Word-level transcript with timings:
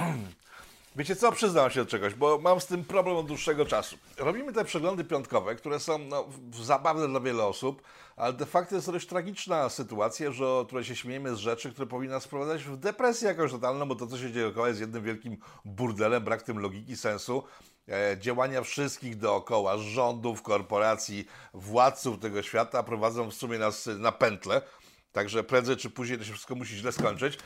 Wiecie 0.96 1.16
co, 1.16 1.32
przyznam 1.32 1.70
się 1.70 1.80
do 1.80 1.90
czegoś, 1.90 2.14
bo 2.14 2.38
mam 2.38 2.60
z 2.60 2.66
tym 2.66 2.84
problem 2.84 3.16
od 3.16 3.26
dłuższego 3.26 3.66
czasu. 3.66 3.96
Robimy 4.16 4.52
te 4.52 4.64
przeglądy 4.64 5.04
piątkowe, 5.04 5.54
które 5.54 5.80
są 5.80 5.98
no, 5.98 6.28
zabawne 6.64 7.08
dla 7.08 7.20
wielu 7.20 7.42
osób, 7.42 7.82
ale 8.16 8.32
de 8.32 8.46
facto 8.46 8.74
jest 8.74 8.86
to 8.86 8.92
dość 8.92 9.06
tragiczna 9.06 9.68
sytuacja, 9.68 10.32
że 10.32 10.48
o 10.48 10.64
której 10.66 10.84
się 10.84 10.96
śmiejemy 10.96 11.36
z 11.36 11.38
rzeczy, 11.38 11.72
które 11.72 11.86
powinny 11.86 12.14
nas 12.14 12.24
wprowadzać 12.24 12.64
w 12.64 12.76
depresję 12.76 13.28
jakąś 13.28 13.50
totalną, 13.50 13.88
bo 13.88 13.94
to, 13.94 14.06
co 14.06 14.18
się 14.18 14.32
dzieje 14.32 14.44
dookoła 14.44 14.68
jest 14.68 14.80
jednym 14.80 15.04
wielkim 15.04 15.36
burdelem, 15.64 16.24
brak 16.24 16.42
tym 16.42 16.58
logiki, 16.58 16.96
sensu. 16.96 17.42
E, 17.88 18.16
działania 18.18 18.62
wszystkich 18.62 19.16
dookoła, 19.16 19.78
rządów, 19.78 20.42
korporacji, 20.42 21.26
władców 21.54 22.18
tego 22.18 22.42
świata 22.42 22.82
prowadzą 22.82 23.30
w 23.30 23.34
sumie 23.34 23.58
nas 23.58 23.86
na 23.86 24.12
pętle. 24.12 24.62
Także 25.12 25.44
prędzej 25.44 25.76
czy 25.76 25.90
później 25.90 26.18
to 26.18 26.24
się 26.24 26.32
wszystko 26.32 26.54
musi 26.54 26.76
źle 26.76 26.92
skończyć. 26.92 27.38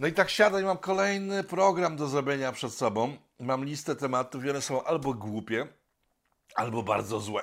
No 0.00 0.06
i 0.06 0.12
tak 0.12 0.30
siadam 0.30 0.60
i 0.60 0.64
mam 0.64 0.78
kolejny 0.78 1.44
program 1.44 1.96
do 1.96 2.08
zrobienia 2.08 2.52
przed 2.52 2.72
sobą. 2.72 3.16
Mam 3.40 3.64
listę 3.64 3.96
tematów 3.96 4.44
i 4.44 4.50
one 4.50 4.62
są 4.62 4.84
albo 4.84 5.14
głupie, 5.14 5.66
albo 6.54 6.82
bardzo 6.82 7.20
złe. 7.20 7.42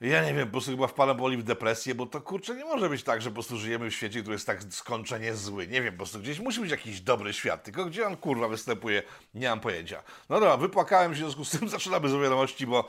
Ja 0.00 0.24
nie 0.24 0.34
wiem, 0.34 0.46
po 0.46 0.52
prostu 0.52 0.70
chyba 0.70 0.86
wpadam 0.86 1.16
boli 1.16 1.36
w 1.36 1.42
depresję, 1.42 1.94
bo 1.94 2.06
to 2.06 2.20
kurczę 2.20 2.54
nie 2.56 2.64
może 2.64 2.88
być 2.88 3.02
tak, 3.02 3.22
że 3.22 3.30
po 3.30 3.34
prostu 3.34 3.56
żyjemy 3.56 3.90
w 3.90 3.94
świecie, 3.94 4.20
który 4.20 4.34
jest 4.34 4.46
tak 4.46 4.62
skończenie 4.70 5.34
zły. 5.34 5.66
Nie 5.66 5.82
wiem, 5.82 5.92
po 5.92 5.96
prostu 5.96 6.18
gdzieś 6.18 6.40
musi 6.40 6.60
być 6.60 6.70
jakiś 6.70 7.00
dobry 7.00 7.32
świat, 7.32 7.64
tylko 7.64 7.84
gdzie 7.84 8.06
on 8.06 8.16
kurwa 8.16 8.48
występuje, 8.48 9.02
nie 9.34 9.48
mam 9.48 9.60
pojęcia. 9.60 10.02
No 10.28 10.40
dobra, 10.40 10.56
wypłakałem 10.56 11.12
się, 11.12 11.16
w 11.16 11.18
związku 11.18 11.44
z 11.44 11.50
tym 11.50 11.68
zaczynamy 11.78 12.08
z 12.08 12.12
wiadomości, 12.12 12.66
bo 12.66 12.88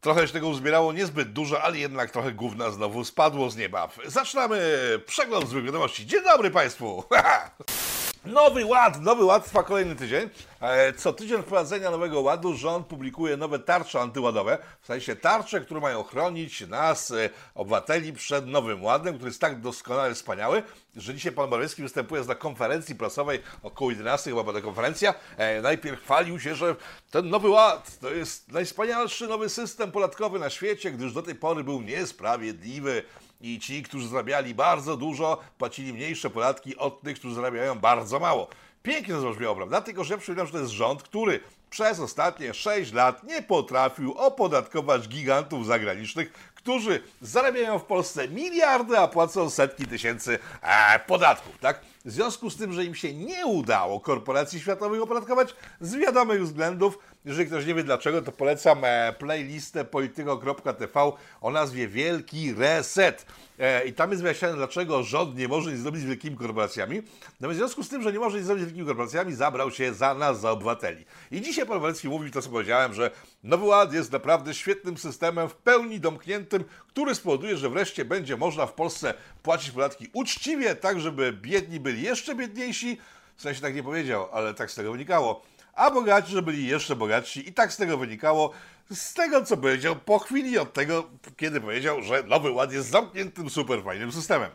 Trochę 0.00 0.26
się 0.26 0.32
tego 0.32 0.48
uzbierało 0.48 0.92
niezbyt 0.92 1.32
dużo, 1.32 1.62
ale 1.62 1.78
jednak 1.78 2.10
trochę 2.10 2.32
gówna 2.32 2.70
znowu 2.70 3.04
spadło 3.04 3.50
z 3.50 3.56
nieba. 3.56 3.88
Zaczynamy 4.06 4.60
przegląd 5.06 5.48
złych 5.48 5.64
wiadomości. 5.64 6.06
Dzień 6.06 6.20
dobry 6.24 6.50
Państwu! 6.50 7.04
Nowy 8.24 8.64
ład, 8.64 9.00
nowy 9.00 9.24
ład 9.24 9.44
trwa 9.44 9.62
kolejny 9.62 9.96
tydzień. 9.96 10.30
E, 10.60 10.92
co 10.92 11.12
tydzień 11.12 11.42
wprowadzenia 11.42 11.90
nowego 11.90 12.20
ładu 12.20 12.54
rząd 12.54 12.86
publikuje 12.86 13.36
nowe 13.36 13.58
tarcze 13.58 14.00
antyładowe, 14.00 14.58
w 14.80 14.86
sensie 14.86 15.16
tarcze, 15.16 15.60
które 15.60 15.80
mają 15.80 16.02
chronić 16.02 16.60
nas, 16.60 17.10
e, 17.10 17.30
obywateli, 17.54 18.12
przed 18.12 18.46
nowym 18.46 18.84
ładem, 18.84 19.14
który 19.14 19.28
jest 19.28 19.40
tak 19.40 19.60
doskonały, 19.60 20.14
wspaniały, 20.14 20.62
że 20.96 21.14
dzisiaj 21.14 21.32
pan 21.32 21.50
Morawiecki 21.50 21.82
występując 21.82 22.28
na 22.28 22.34
konferencji 22.34 22.94
prasowej, 22.94 23.42
około 23.62 23.90
11 23.90 24.30
chyba 24.30 24.44
była 24.44 24.60
konferencja, 24.60 25.14
e, 25.36 25.62
najpierw 25.62 26.02
chwalił 26.02 26.40
się, 26.40 26.54
że 26.54 26.76
ten 27.10 27.28
nowy 27.28 27.48
ład 27.48 27.98
to 28.00 28.10
jest 28.10 28.52
najwspanialszy 28.52 29.28
nowy 29.28 29.48
system 29.48 29.92
podatkowy 29.92 30.38
na 30.38 30.50
świecie, 30.50 30.90
gdyż 30.90 31.12
do 31.12 31.22
tej 31.22 31.34
pory 31.34 31.64
był 31.64 31.82
niesprawiedliwy 31.82 33.02
i 33.40 33.58
ci, 33.58 33.82
którzy 33.82 34.08
zarabiali 34.08 34.54
bardzo 34.54 34.96
dużo, 34.96 35.38
płacili 35.58 35.92
mniejsze 35.92 36.30
podatki 36.30 36.76
od 36.76 37.02
tych, 37.02 37.18
którzy 37.18 37.34
zarabiają 37.34 37.78
bardzo 37.78 38.20
mało. 38.20 38.48
Pięknie 38.82 39.14
to 39.14 39.20
zabrzmiało, 39.20 39.56
prawda? 39.56 39.80
Tylko, 39.80 40.04
że 40.04 40.14
ja 40.14 40.18
przypominam, 40.18 40.46
że 40.46 40.52
to 40.52 40.58
jest 40.58 40.72
rząd, 40.72 41.02
który 41.02 41.40
przez 41.70 42.00
ostatnie 42.00 42.54
6 42.54 42.92
lat 42.92 43.24
nie 43.24 43.42
potrafił 43.42 44.12
opodatkować 44.12 45.08
gigantów 45.08 45.66
zagranicznych, 45.66 46.32
którzy 46.54 47.02
zarabiają 47.20 47.78
w 47.78 47.84
Polsce 47.84 48.28
miliardy, 48.28 48.98
a 48.98 49.08
płacą 49.08 49.50
setki 49.50 49.86
tysięcy 49.86 50.38
e, 50.62 50.98
podatków, 50.98 51.58
tak? 51.58 51.80
W 52.04 52.10
związku 52.10 52.50
z 52.50 52.56
tym, 52.56 52.72
że 52.72 52.84
im 52.84 52.94
się 52.94 53.14
nie 53.14 53.46
udało 53.46 54.00
korporacji 54.00 54.60
światowych 54.60 55.02
opodatkować 55.02 55.54
z 55.80 55.94
wiadomych 55.94 56.42
względów, 56.42 56.98
jeżeli 57.24 57.46
ktoś 57.46 57.66
nie 57.66 57.74
wie 57.74 57.84
dlaczego, 57.84 58.22
to 58.22 58.32
polecam 58.32 58.78
e, 58.84 59.12
playlistę 59.18 59.84
polityko.tv 59.84 61.12
o 61.40 61.50
nazwie 61.50 61.88
Wielki 61.88 62.54
Reset. 62.54 63.26
E, 63.58 63.84
I 63.84 63.92
tam 63.92 64.10
jest 64.10 64.22
wyjaśnione, 64.22 64.56
dlaczego 64.56 65.02
rząd 65.02 65.36
nie 65.36 65.48
może 65.48 65.72
nic 65.72 65.80
zrobić 65.80 66.02
z 66.02 66.04
wielkimi 66.04 66.36
korporacjami. 66.36 67.02
No 67.40 67.48
w 67.48 67.54
związku 67.54 67.84
z 67.84 67.88
tym, 67.88 68.02
że 68.02 68.12
nie 68.12 68.18
może 68.18 68.38
nic 68.38 68.46
zrobić 68.46 68.64
z 68.64 68.66
wielkimi 68.66 68.86
korporacjami, 68.86 69.34
zabrał 69.34 69.70
się 69.70 69.94
za 69.94 70.14
nas, 70.14 70.40
za 70.40 70.50
obywateli. 70.50 71.04
I 71.30 71.40
dzisiaj 71.40 71.66
pan 71.66 71.80
Walewski 71.80 72.08
mówi 72.08 72.30
to, 72.30 72.42
co 72.42 72.50
powiedziałem, 72.50 72.94
że 72.94 73.10
Nowy 73.44 73.64
Ład 73.64 73.92
jest 73.92 74.12
naprawdę 74.12 74.54
świetnym 74.54 74.96
systemem, 74.98 75.48
w 75.48 75.54
pełni 75.54 76.00
domkniętym, 76.00 76.64
który 76.88 77.14
spowoduje, 77.14 77.56
że 77.56 77.70
wreszcie 77.70 78.04
będzie 78.04 78.36
można 78.36 78.66
w 78.66 78.72
Polsce 78.72 79.14
płacić 79.42 79.70
podatki 79.70 80.10
uczciwie, 80.12 80.74
tak 80.74 81.00
żeby 81.00 81.32
biedni 81.32 81.80
byli 81.80 82.02
jeszcze 82.02 82.34
biedniejsi. 82.34 82.98
W 83.36 83.42
sensie 83.42 83.60
tak 83.60 83.74
nie 83.74 83.82
powiedział, 83.82 84.28
ale 84.32 84.54
tak 84.54 84.70
z 84.70 84.74
tego 84.74 84.92
wynikało 84.92 85.42
a 85.80 85.90
bogaci, 85.90 86.32
że 86.32 86.42
byli 86.42 86.66
jeszcze 86.66 86.96
bogatsi. 86.96 87.48
I 87.48 87.52
tak 87.52 87.72
z 87.72 87.76
tego 87.76 87.98
wynikało, 87.98 88.50
z 88.90 89.14
tego 89.14 89.44
co 89.44 89.56
powiedział 89.56 89.96
po 89.96 90.18
chwili 90.18 90.58
od 90.58 90.72
tego, 90.72 91.10
kiedy 91.36 91.60
powiedział, 91.60 92.02
że 92.02 92.22
Nowy 92.22 92.50
Ład 92.50 92.72
jest 92.72 92.90
zamkniętym, 92.90 93.50
super 93.50 93.82
fajnym 93.82 94.12
systemem 94.12 94.50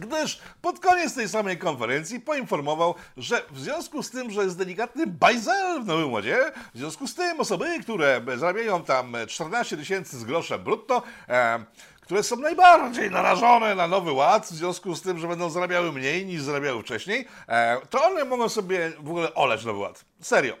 gdyż 0.00 0.40
pod 0.62 0.80
koniec 0.80 1.14
tej 1.14 1.28
samej 1.28 1.58
konferencji 1.58 2.20
poinformował, 2.20 2.94
że 3.16 3.42
w 3.50 3.60
związku 3.60 4.02
z 4.02 4.10
tym, 4.10 4.30
że 4.30 4.44
jest 4.44 4.58
delikatny 4.58 5.06
bajzel 5.06 5.82
w 5.82 5.86
Nowym 5.86 6.12
Ładzie, 6.12 6.38
w 6.74 6.78
związku 6.78 7.06
z 7.06 7.14
tym 7.14 7.40
osoby, 7.40 7.80
które 7.82 8.22
zarabiają 8.36 8.84
tam 8.84 9.16
14 9.28 9.76
tysięcy 9.76 10.18
z 10.18 10.24
groszem 10.24 10.64
brutto, 10.64 11.02
e, 11.28 11.64
które 12.10 12.22
są 12.22 12.36
najbardziej 12.36 13.10
narażone 13.10 13.74
na 13.74 13.88
nowy 13.88 14.12
ład, 14.12 14.46
w 14.46 14.50
związku 14.50 14.94
z 14.94 15.02
tym, 15.02 15.18
że 15.18 15.28
będą 15.28 15.50
zarabiały 15.50 15.92
mniej 15.92 16.26
niż 16.26 16.42
zarabiały 16.42 16.82
wcześniej, 16.82 17.26
e, 17.48 17.80
to 17.90 18.04
one 18.04 18.24
mogą 18.24 18.48
sobie 18.48 18.92
w 18.98 19.10
ogóle 19.10 19.34
oleć 19.34 19.64
nowy 19.64 19.78
ład. 19.78 20.04
Serio. 20.20 20.56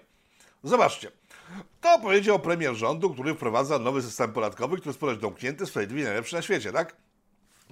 Zobaczcie. 0.64 1.10
To 1.80 1.98
powiedział 1.98 2.38
premier 2.38 2.74
rządu, 2.74 3.10
który 3.10 3.34
wprowadza 3.34 3.78
nowy 3.78 4.02
system 4.02 4.32
podatkowy, 4.32 4.76
który 4.76 4.88
jest 4.88 5.00
ponoć 5.00 5.18
domknięty, 5.18 5.66
sprawiedliwy 5.66 6.00
i 6.00 6.04
najlepszy 6.04 6.36
na 6.36 6.42
świecie, 6.42 6.72
tak? 6.72 6.96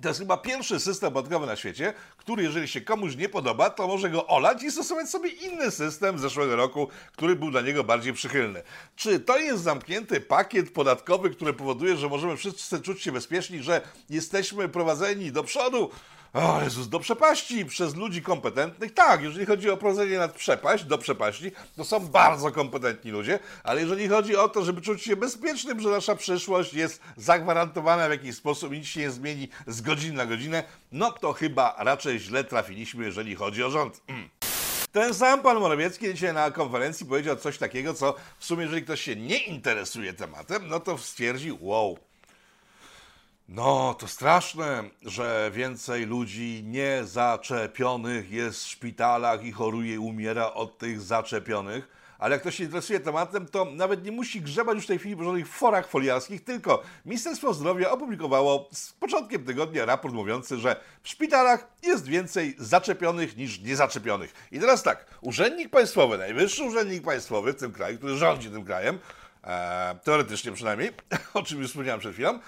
To 0.02 0.08
jest 0.08 0.20
chyba 0.20 0.36
pierwszy 0.36 0.80
system 0.80 1.12
podatkowy 1.12 1.46
na 1.46 1.56
świecie, 1.56 1.94
który 2.16 2.42
jeżeli 2.42 2.68
się 2.68 2.80
komuś 2.80 3.16
nie 3.16 3.28
podoba, 3.28 3.70
to 3.70 3.86
może 3.86 4.10
go 4.10 4.26
olać 4.26 4.62
i 4.62 4.70
stosować 4.70 5.10
sobie 5.10 5.28
inny 5.28 5.70
system 5.70 6.18
z 6.18 6.20
zeszłego 6.20 6.56
roku, 6.56 6.88
który 7.12 7.36
był 7.36 7.50
dla 7.50 7.60
niego 7.60 7.84
bardziej 7.84 8.12
przychylny. 8.12 8.62
Czy 8.96 9.20
to 9.20 9.38
jest 9.38 9.62
zamknięty 9.62 10.20
pakiet 10.20 10.70
podatkowy, 10.70 11.30
który 11.30 11.52
powoduje, 11.52 11.96
że 11.96 12.08
możemy 12.08 12.36
wszyscy 12.36 12.80
czuć 12.80 13.02
się 13.02 13.12
bezpieczni, 13.12 13.62
że 13.62 13.80
jesteśmy 14.10 14.68
prowadzeni 14.68 15.32
do 15.32 15.44
przodu? 15.44 15.90
O 16.34 16.62
Jezus, 16.62 16.88
do 16.88 17.00
przepaści 17.00 17.66
przez 17.66 17.94
ludzi 17.94 18.22
kompetentnych. 18.22 18.94
Tak, 18.94 19.22
jeżeli 19.22 19.46
chodzi 19.46 19.70
o 19.70 19.76
prowadzenie 19.76 20.18
nad 20.18 20.32
przepaść, 20.32 20.84
do 20.84 20.98
przepaści, 20.98 21.52
to 21.76 21.84
są 21.84 22.00
bardzo 22.00 22.52
kompetentni 22.52 23.10
ludzie, 23.10 23.38
ale 23.64 23.80
jeżeli 23.80 24.08
chodzi 24.08 24.36
o 24.36 24.48
to, 24.48 24.64
żeby 24.64 24.80
czuć 24.80 25.02
się 25.02 25.16
bezpiecznym, 25.16 25.80
że 25.80 25.88
nasza 25.88 26.16
przyszłość 26.16 26.74
jest 26.74 27.02
zagwarantowana 27.16 28.08
w 28.08 28.10
jakiś 28.10 28.36
sposób 28.36 28.72
i 28.72 28.78
nic 28.78 28.86
się 28.86 29.00
nie 29.00 29.10
zmieni 29.10 29.48
z 29.66 29.80
godziny 29.80 30.16
na 30.16 30.26
godzinę, 30.26 30.62
no 30.92 31.12
to 31.12 31.32
chyba 31.32 31.74
raczej 31.78 32.18
źle 32.18 32.44
trafiliśmy, 32.44 33.04
jeżeli 33.04 33.34
chodzi 33.34 33.64
o 33.64 33.70
rząd. 33.70 34.00
Mm. 34.06 34.28
Ten 34.92 35.14
sam 35.14 35.42
pan 35.42 35.58
Morawiecki 35.58 36.14
dzisiaj 36.14 36.34
na 36.34 36.50
konferencji 36.50 37.06
powiedział 37.06 37.36
coś 37.36 37.58
takiego, 37.58 37.94
co 37.94 38.14
w 38.38 38.44
sumie, 38.44 38.62
jeżeli 38.62 38.82
ktoś 38.82 39.00
się 39.00 39.16
nie 39.16 39.38
interesuje 39.38 40.12
tematem, 40.12 40.68
no 40.68 40.80
to 40.80 40.98
stwierdzi, 40.98 41.58
wow, 41.60 41.98
no, 43.48 43.94
to 43.94 44.08
straszne, 44.08 44.84
że 45.02 45.50
więcej 45.54 46.06
ludzi 46.06 46.62
niezaczepionych 46.64 48.30
jest 48.30 48.64
w 48.64 48.68
szpitalach 48.68 49.44
i 49.44 49.52
choruje 49.52 49.94
i 49.94 49.98
umiera 49.98 50.52
od 50.52 50.78
tych 50.78 51.00
zaczepionych. 51.00 51.98
Ale 52.18 52.32
jak 52.32 52.40
ktoś 52.40 52.54
się 52.54 52.64
interesuje 52.64 53.00
tematem, 53.00 53.46
to 53.46 53.64
nawet 53.64 54.04
nie 54.04 54.12
musi 54.12 54.40
grzebać 54.40 54.74
już 54.74 54.84
w 54.84 54.88
tej 54.88 54.98
chwili 54.98 55.16
w 55.16 55.22
żadnych 55.22 55.48
forach 55.48 55.88
foliarskich, 55.88 56.44
tylko 56.44 56.82
Ministerstwo 57.06 57.54
Zdrowia 57.54 57.90
opublikowało 57.90 58.68
z 58.72 58.92
początkiem 58.92 59.44
tygodnia 59.44 59.84
raport 59.84 60.14
mówiący, 60.14 60.56
że 60.58 60.80
w 61.02 61.08
szpitalach 61.08 61.68
jest 61.82 62.06
więcej 62.06 62.56
zaczepionych 62.58 63.36
niż 63.36 63.60
niezaczepionych. 63.60 64.34
I 64.52 64.60
teraz 64.60 64.82
tak, 64.82 65.06
urzędnik 65.20 65.70
państwowy, 65.70 66.18
najwyższy 66.18 66.64
urzędnik 66.64 67.04
państwowy 67.04 67.52
w 67.52 67.56
tym 67.56 67.72
kraju, 67.72 67.98
który 67.98 68.16
rządzi 68.16 68.50
tym 68.50 68.64
krajem, 68.64 68.98
e, 69.44 69.98
teoretycznie 70.04 70.52
przynajmniej, 70.52 70.90
o 71.34 71.42
czym 71.42 71.60
już 71.60 71.68
wspomniałem 71.68 72.00
przed 72.00 72.12
chwilą, 72.12 72.38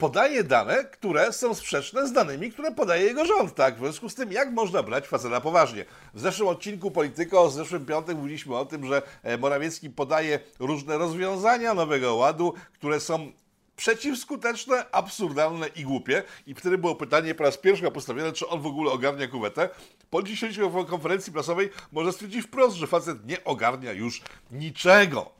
podaje 0.00 0.44
dane, 0.44 0.84
które 0.84 1.32
są 1.32 1.54
sprzeczne 1.54 2.08
z 2.08 2.12
danymi, 2.12 2.52
które 2.52 2.72
podaje 2.72 3.04
jego 3.04 3.24
rząd, 3.24 3.54
tak? 3.54 3.76
W 3.76 3.78
związku 3.78 4.08
z 4.08 4.14
tym, 4.14 4.32
jak 4.32 4.50
można 4.50 4.82
brać 4.82 5.06
faceta 5.06 5.40
poważnie? 5.40 5.84
W 6.14 6.20
zeszłym 6.20 6.48
odcinku 6.48 6.90
Polityko, 6.90 7.48
w 7.48 7.52
zeszłym 7.52 7.86
piątek 7.86 8.16
mówiliśmy 8.16 8.56
o 8.56 8.66
tym, 8.66 8.86
że 8.86 9.02
e, 9.22 9.38
Morawiecki 9.38 9.90
podaje 9.90 10.40
różne 10.58 10.98
rozwiązania 10.98 11.74
Nowego 11.74 12.14
Ładu, 12.14 12.54
które 12.72 13.00
są 13.00 13.32
przeciwskuteczne, 13.76 14.84
absurdalne 14.92 15.68
i 15.68 15.84
głupie. 15.84 16.22
I 16.46 16.54
wtedy 16.54 16.78
było 16.78 16.94
pytanie 16.94 17.34
po 17.34 17.44
raz 17.44 17.58
pierwszy 17.58 17.90
postawione, 17.90 18.32
czy 18.32 18.48
on 18.48 18.60
w 18.60 18.66
ogóle 18.66 18.92
ogarnia 18.92 19.28
kuwetę. 19.28 19.68
Po 20.10 20.22
dzisiejszej 20.22 20.64
konferencji 20.88 21.32
prasowej 21.32 21.70
może 21.92 22.12
stwierdzić 22.12 22.46
wprost, 22.46 22.76
że 22.76 22.86
facet 22.86 23.26
nie 23.26 23.44
ogarnia 23.44 23.92
już 23.92 24.22
niczego. 24.50 25.39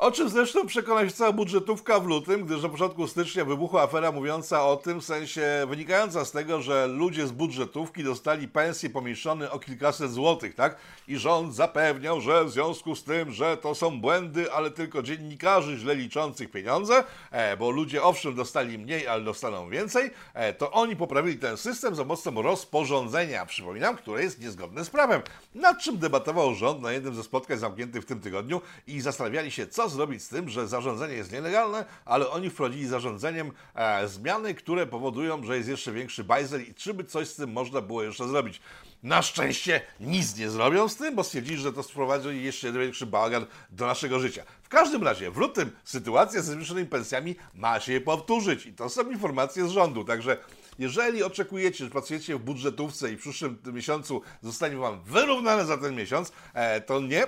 O 0.00 0.10
czym 0.10 0.28
zresztą 0.28 0.66
przekona 0.66 1.08
się 1.08 1.14
cała 1.14 1.32
budżetówka 1.32 2.00
w 2.00 2.06
lutym, 2.06 2.44
gdyż 2.44 2.62
na 2.62 2.68
początku 2.68 3.08
stycznia 3.08 3.44
wybuchła 3.44 3.82
afera 3.82 4.12
mówiąca 4.12 4.64
o 4.64 4.76
tym, 4.76 5.00
w 5.00 5.04
sensie 5.04 5.66
wynikająca 5.68 6.24
z 6.24 6.30
tego, 6.32 6.62
że 6.62 6.86
ludzie 6.86 7.26
z 7.26 7.32
budżetówki 7.32 8.04
dostali 8.04 8.48
pensje 8.48 8.90
pomieszczone 8.90 9.50
o 9.50 9.58
kilkaset 9.58 10.12
złotych, 10.12 10.54
tak? 10.54 10.76
I 11.08 11.16
rząd 11.16 11.54
zapewniał, 11.54 12.20
że 12.20 12.44
w 12.44 12.50
związku 12.50 12.96
z 12.96 13.04
tym, 13.04 13.32
że 13.32 13.56
to 13.56 13.74
są 13.74 14.00
błędy, 14.00 14.52
ale 14.52 14.70
tylko 14.70 15.02
dziennikarzy 15.02 15.76
źle 15.76 15.94
liczących 15.94 16.50
pieniądze, 16.50 17.04
e, 17.30 17.56
bo 17.56 17.70
ludzie 17.70 18.02
owszem 18.02 18.34
dostali 18.34 18.78
mniej, 18.78 19.08
ale 19.08 19.24
dostaną 19.24 19.70
więcej, 19.70 20.10
e, 20.34 20.52
to 20.52 20.70
oni 20.70 20.96
poprawili 20.96 21.38
ten 21.38 21.56
system 21.56 21.94
za 21.94 22.02
pomocą 22.02 22.42
rozporządzenia, 22.42 23.46
przypominam, 23.46 23.96
które 23.96 24.22
jest 24.22 24.40
niezgodne 24.40 24.84
z 24.84 24.90
prawem. 24.90 25.22
Nad 25.54 25.78
czym 25.78 25.98
debatował 25.98 26.54
rząd 26.54 26.82
na 26.82 26.92
jednym 26.92 27.14
ze 27.14 27.22
spotkań 27.22 27.58
zamkniętych 27.58 28.02
w 28.02 28.06
tym 28.06 28.20
tygodniu 28.20 28.60
i 28.86 29.00
zastanawiali 29.00 29.50
się, 29.50 29.66
co 29.66 29.89
zrobić 29.90 30.22
z 30.22 30.28
tym, 30.28 30.48
że 30.48 30.68
zarządzenie 30.68 31.14
jest 31.14 31.32
nielegalne, 31.32 31.84
ale 32.04 32.30
oni 32.30 32.50
wprowadzili 32.50 32.86
zarządzeniem 32.86 33.52
e, 33.74 34.08
zmiany, 34.08 34.54
które 34.54 34.86
powodują, 34.86 35.44
że 35.44 35.56
jest 35.56 35.68
jeszcze 35.68 35.92
większy 35.92 36.24
bajzel 36.24 36.62
i 36.62 36.74
czy 36.74 36.94
by 36.94 37.04
coś 37.04 37.28
z 37.28 37.34
tym 37.36 37.52
można 37.52 37.80
było 37.80 38.02
jeszcze 38.02 38.28
zrobić. 38.28 38.60
Na 39.02 39.22
szczęście 39.22 39.80
nic 40.00 40.36
nie 40.36 40.50
zrobią 40.50 40.88
z 40.88 40.96
tym, 40.96 41.14
bo 41.14 41.24
stwierdzili, 41.24 41.58
że 41.58 41.72
to 41.72 41.82
sprowadzi 41.82 42.42
jeszcze 42.42 42.72
większy 42.72 43.06
bałagan 43.06 43.46
do 43.70 43.86
naszego 43.86 44.20
życia. 44.20 44.44
W 44.62 44.68
każdym 44.68 45.02
razie, 45.02 45.30
w 45.30 45.36
lutym 45.36 45.70
sytuacja 45.84 46.42
ze 46.42 46.52
zwiększonymi 46.52 46.88
pensjami 46.88 47.36
ma 47.54 47.80
się 47.80 48.00
powtórzyć 48.00 48.66
i 48.66 48.72
to 48.72 48.88
są 48.88 49.10
informacje 49.10 49.68
z 49.68 49.70
rządu, 49.70 50.04
także 50.04 50.36
jeżeli 50.78 51.22
oczekujecie, 51.22 51.84
że 51.84 51.90
pracujecie 51.90 52.36
w 52.36 52.38
budżetówce 52.38 53.12
i 53.12 53.16
w 53.16 53.20
przyszłym 53.20 53.58
miesiącu 53.72 54.22
zostanie 54.42 54.76
Wam 54.76 55.02
wyrównane 55.02 55.66
za 55.66 55.78
ten 55.78 55.94
miesiąc, 55.94 56.32
e, 56.54 56.80
to 56.80 57.00
nie. 57.00 57.26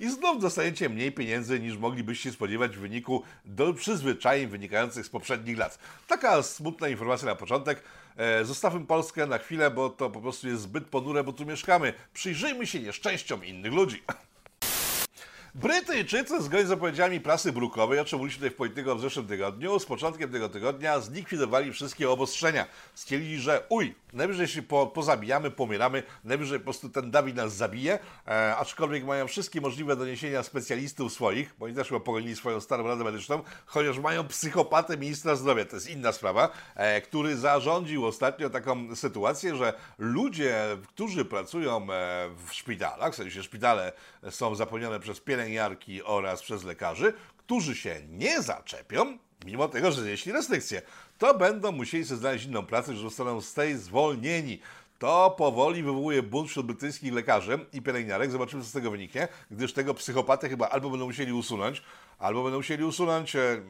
I 0.00 0.10
znów 0.10 0.40
dostajecie 0.40 0.88
mniej 0.88 1.12
pieniędzy 1.12 1.60
niż 1.60 1.76
moglibyście 1.76 2.32
spodziewać 2.32 2.76
w 2.76 2.80
wyniku 2.80 3.22
do 3.44 3.74
przyzwyczajeń 3.74 4.46
wynikających 4.48 5.06
z 5.06 5.08
poprzednich 5.08 5.58
lat. 5.58 5.78
Taka 6.06 6.42
smutna 6.42 6.88
informacja 6.88 7.28
na 7.28 7.34
początek. 7.34 7.82
E, 8.16 8.44
zostawmy 8.44 8.86
Polskę 8.86 9.26
na 9.26 9.38
chwilę, 9.38 9.70
bo 9.70 9.90
to 9.90 10.10
po 10.10 10.20
prostu 10.20 10.48
jest 10.48 10.62
zbyt 10.62 10.84
ponure, 10.84 11.24
bo 11.24 11.32
tu 11.32 11.46
mieszkamy. 11.46 11.92
Przyjrzyjmy 12.14 12.66
się 12.66 12.80
nieszczęściom 12.80 13.44
innych 13.44 13.72
ludzi. 13.72 14.02
Brytyjczycy, 15.54 16.42
zgodnie 16.42 16.66
z 16.66 16.68
zapowiedziami 16.68 17.20
prasy 17.20 17.52
brukowej, 17.52 18.00
o 18.00 18.04
czym 18.04 18.18
mówiliśmy 18.18 18.38
tutaj 18.38 18.50
w 18.50 18.56
Polityko 18.56 18.96
w 18.96 19.00
zeszłym 19.00 19.26
tygodniu, 19.26 19.78
z 19.78 19.86
początkiem 19.86 20.32
tego 20.32 20.48
tygodnia 20.48 21.00
zlikwidowali 21.00 21.72
wszystkie 21.72 22.10
obostrzenia. 22.10 22.66
Stwierdzili, 22.94 23.40
że 23.40 23.66
uj, 23.68 23.94
najwyżej 24.12 24.48
się 24.48 24.62
po, 24.62 24.86
pozabijamy, 24.86 25.50
pomieramy, 25.50 26.02
najwyżej 26.24 26.58
po 26.58 26.64
prostu 26.64 26.88
ten 26.88 27.10
Dawid 27.10 27.36
nas 27.36 27.54
zabije, 27.54 27.98
e, 28.26 28.56
aczkolwiek 28.56 29.04
mają 29.04 29.28
wszystkie 29.28 29.60
możliwe 29.60 29.96
doniesienia 29.96 30.42
specjalistów 30.42 31.12
swoich, 31.12 31.54
bo 31.58 31.66
oni 31.66 31.74
też 31.74 31.88
chyba 31.88 32.00
pogonili 32.00 32.36
swoją 32.36 32.60
starą 32.60 32.86
radę 32.86 33.04
medyczną, 33.04 33.42
chociaż 33.66 33.98
mają 33.98 34.28
psychopatę 34.28 34.96
ministra 34.96 35.34
zdrowia, 35.34 35.64
to 35.64 35.76
jest 35.76 35.90
inna 35.90 36.12
sprawa, 36.12 36.50
e, 36.74 37.00
który 37.00 37.36
zarządził 37.36 38.06
ostatnio 38.06 38.50
taką 38.50 38.96
sytuację, 38.96 39.56
że 39.56 39.72
ludzie, 39.98 40.64
którzy 40.88 41.24
pracują 41.24 41.76
e, 41.76 41.86
w 42.46 42.54
szpitalach, 42.54 43.12
w 43.12 43.16
sensie 43.16 43.42
szpitale 43.42 43.92
są 44.30 44.54
zapełnione 44.54 45.00
przez 45.00 45.20
pielęgniarki, 45.20 46.02
oraz 46.02 46.42
przez 46.42 46.64
lekarzy, 46.64 47.12
którzy 47.36 47.76
się 47.76 48.00
nie 48.08 48.42
zaczepią, 48.42 49.18
mimo 49.46 49.68
tego, 49.68 49.92
że 49.92 50.02
znieśli 50.02 50.32
restrykcje, 50.32 50.82
to 51.18 51.34
będą 51.34 51.72
musieli 51.72 52.04
sobie 52.04 52.18
znaleźć 52.18 52.46
inną 52.46 52.66
pracę, 52.66 52.96
że 52.96 53.02
zostaną 53.02 53.40
z 53.40 53.54
tej 53.54 53.76
zwolnieni. 53.76 54.60
To 54.98 55.34
powoli 55.38 55.82
wywołuje 55.82 56.22
bunt 56.22 56.48
wśród 56.48 56.66
brytyjskich 56.66 57.12
lekarzy 57.12 57.58
i 57.72 57.82
pielęgniarek. 57.82 58.30
Zobaczymy, 58.30 58.62
co 58.62 58.68
z 58.68 58.72
tego 58.72 58.90
wyniknie, 58.90 59.28
gdyż 59.50 59.72
tego 59.72 59.94
psychopatę 59.94 60.48
chyba 60.48 60.68
albo 60.68 60.90
będą 60.90 61.06
musieli 61.06 61.32
usunąć, 61.32 61.82
albo 62.18 62.42
będą 62.42 62.56
musieli 62.56 62.84
usunąć 62.84 63.36
e, 63.36 63.62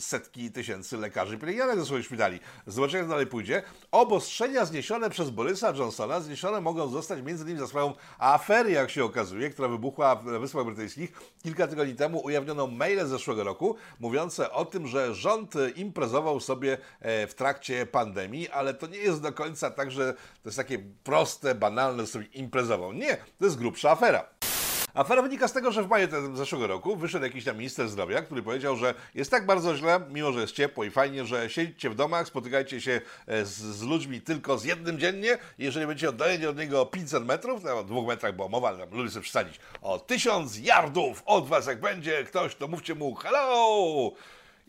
setki 0.00 0.52
tysięcy 0.52 0.96
lekarzy 0.96 1.38
pielęgniarek 1.38 1.78
ze 1.78 1.86
swoich 1.86 2.04
szpitali. 2.04 2.40
Zobaczymy, 2.66 2.98
jak 2.98 3.08
dalej 3.08 3.26
pójdzie. 3.26 3.62
Obostrzenia 3.90 4.64
zniesione 4.64 5.10
przez 5.10 5.30
Borysa 5.30 5.72
Johnsona 5.76 6.20
zniesione 6.20 6.60
mogą 6.60 6.88
zostać 6.88 7.18
innymi 7.18 7.58
za 7.58 7.66
sprawą 7.66 7.94
afery, 8.18 8.70
jak 8.70 8.90
się 8.90 9.04
okazuje, 9.04 9.50
która 9.50 9.68
wybuchła 9.68 10.22
na 10.24 10.38
Wyspach 10.38 10.64
Brytyjskich. 10.64 11.12
Kilka 11.42 11.66
tygodni 11.66 11.94
temu 11.94 12.20
ujawniono 12.24 12.66
maile 12.66 13.06
z 13.06 13.08
zeszłego 13.08 13.44
roku 13.44 13.76
mówiące 14.00 14.52
o 14.52 14.64
tym, 14.64 14.86
że 14.86 15.14
rząd 15.14 15.54
imprezował 15.76 16.40
sobie 16.40 16.78
e, 17.00 17.26
w 17.26 17.34
trakcie 17.34 17.86
pandemii, 17.86 18.48
ale 18.48 18.74
to 18.74 18.86
nie 18.86 18.98
jest 18.98 19.22
do 19.22 19.32
końca 19.32 19.70
tak, 19.70 19.90
że 19.90 20.12
to 20.12 20.48
jest 20.48 20.56
takie 20.56 20.78
proste, 21.04 21.54
banalne, 21.54 22.06
sobie 22.06 22.24
imprezował. 22.24 22.92
Nie, 22.92 23.16
to 23.38 23.44
jest 23.44 23.58
grubsza 23.58 23.90
afera. 23.90 24.49
Afera 24.94 25.22
wynika 25.22 25.48
z 25.48 25.52
tego, 25.52 25.72
że 25.72 25.82
w 25.82 25.88
maju 25.88 26.08
zeszłego 26.34 26.66
roku 26.66 26.96
wyszedł 26.96 27.24
jakiś 27.24 27.44
tam 27.44 27.56
minister 27.56 27.88
zdrowia, 27.88 28.22
który 28.22 28.42
powiedział, 28.42 28.76
że 28.76 28.94
jest 29.14 29.30
tak 29.30 29.46
bardzo 29.46 29.76
źle, 29.76 30.00
mimo 30.10 30.32
że 30.32 30.40
jest 30.40 30.52
ciepło 30.52 30.84
i 30.84 30.90
fajnie, 30.90 31.24
że 31.24 31.50
siedźcie 31.50 31.90
w 31.90 31.94
domach, 31.94 32.26
spotykajcie 32.26 32.80
się 32.80 33.00
e, 33.26 33.44
z, 33.44 33.50
z 33.50 33.82
ludźmi 33.82 34.20
tylko 34.20 34.58
z 34.58 34.64
jednym 34.64 34.98
dziennie. 34.98 35.38
Jeżeli 35.58 35.86
będziecie 35.86 36.08
oddaleni 36.08 36.46
od 36.46 36.58
niego 36.58 36.86
500 36.86 37.26
metrów, 37.26 37.62
to 37.62 37.78
o 37.78 37.84
dwóch 37.84 38.08
metrach 38.08 38.36
była 38.36 38.48
mowa, 38.48 38.68
ale 38.68 38.86
lubię 38.86 39.10
sobie 39.10 39.22
przesadzić, 39.22 39.60
o 39.82 39.98
tysiąc 39.98 40.58
yardów 40.58 41.22
od 41.26 41.48
was, 41.48 41.66
jak 41.66 41.80
będzie 41.80 42.24
ktoś, 42.24 42.54
to 42.54 42.68
mówcie 42.68 42.94
mu 42.94 43.14
hello! 43.14 44.12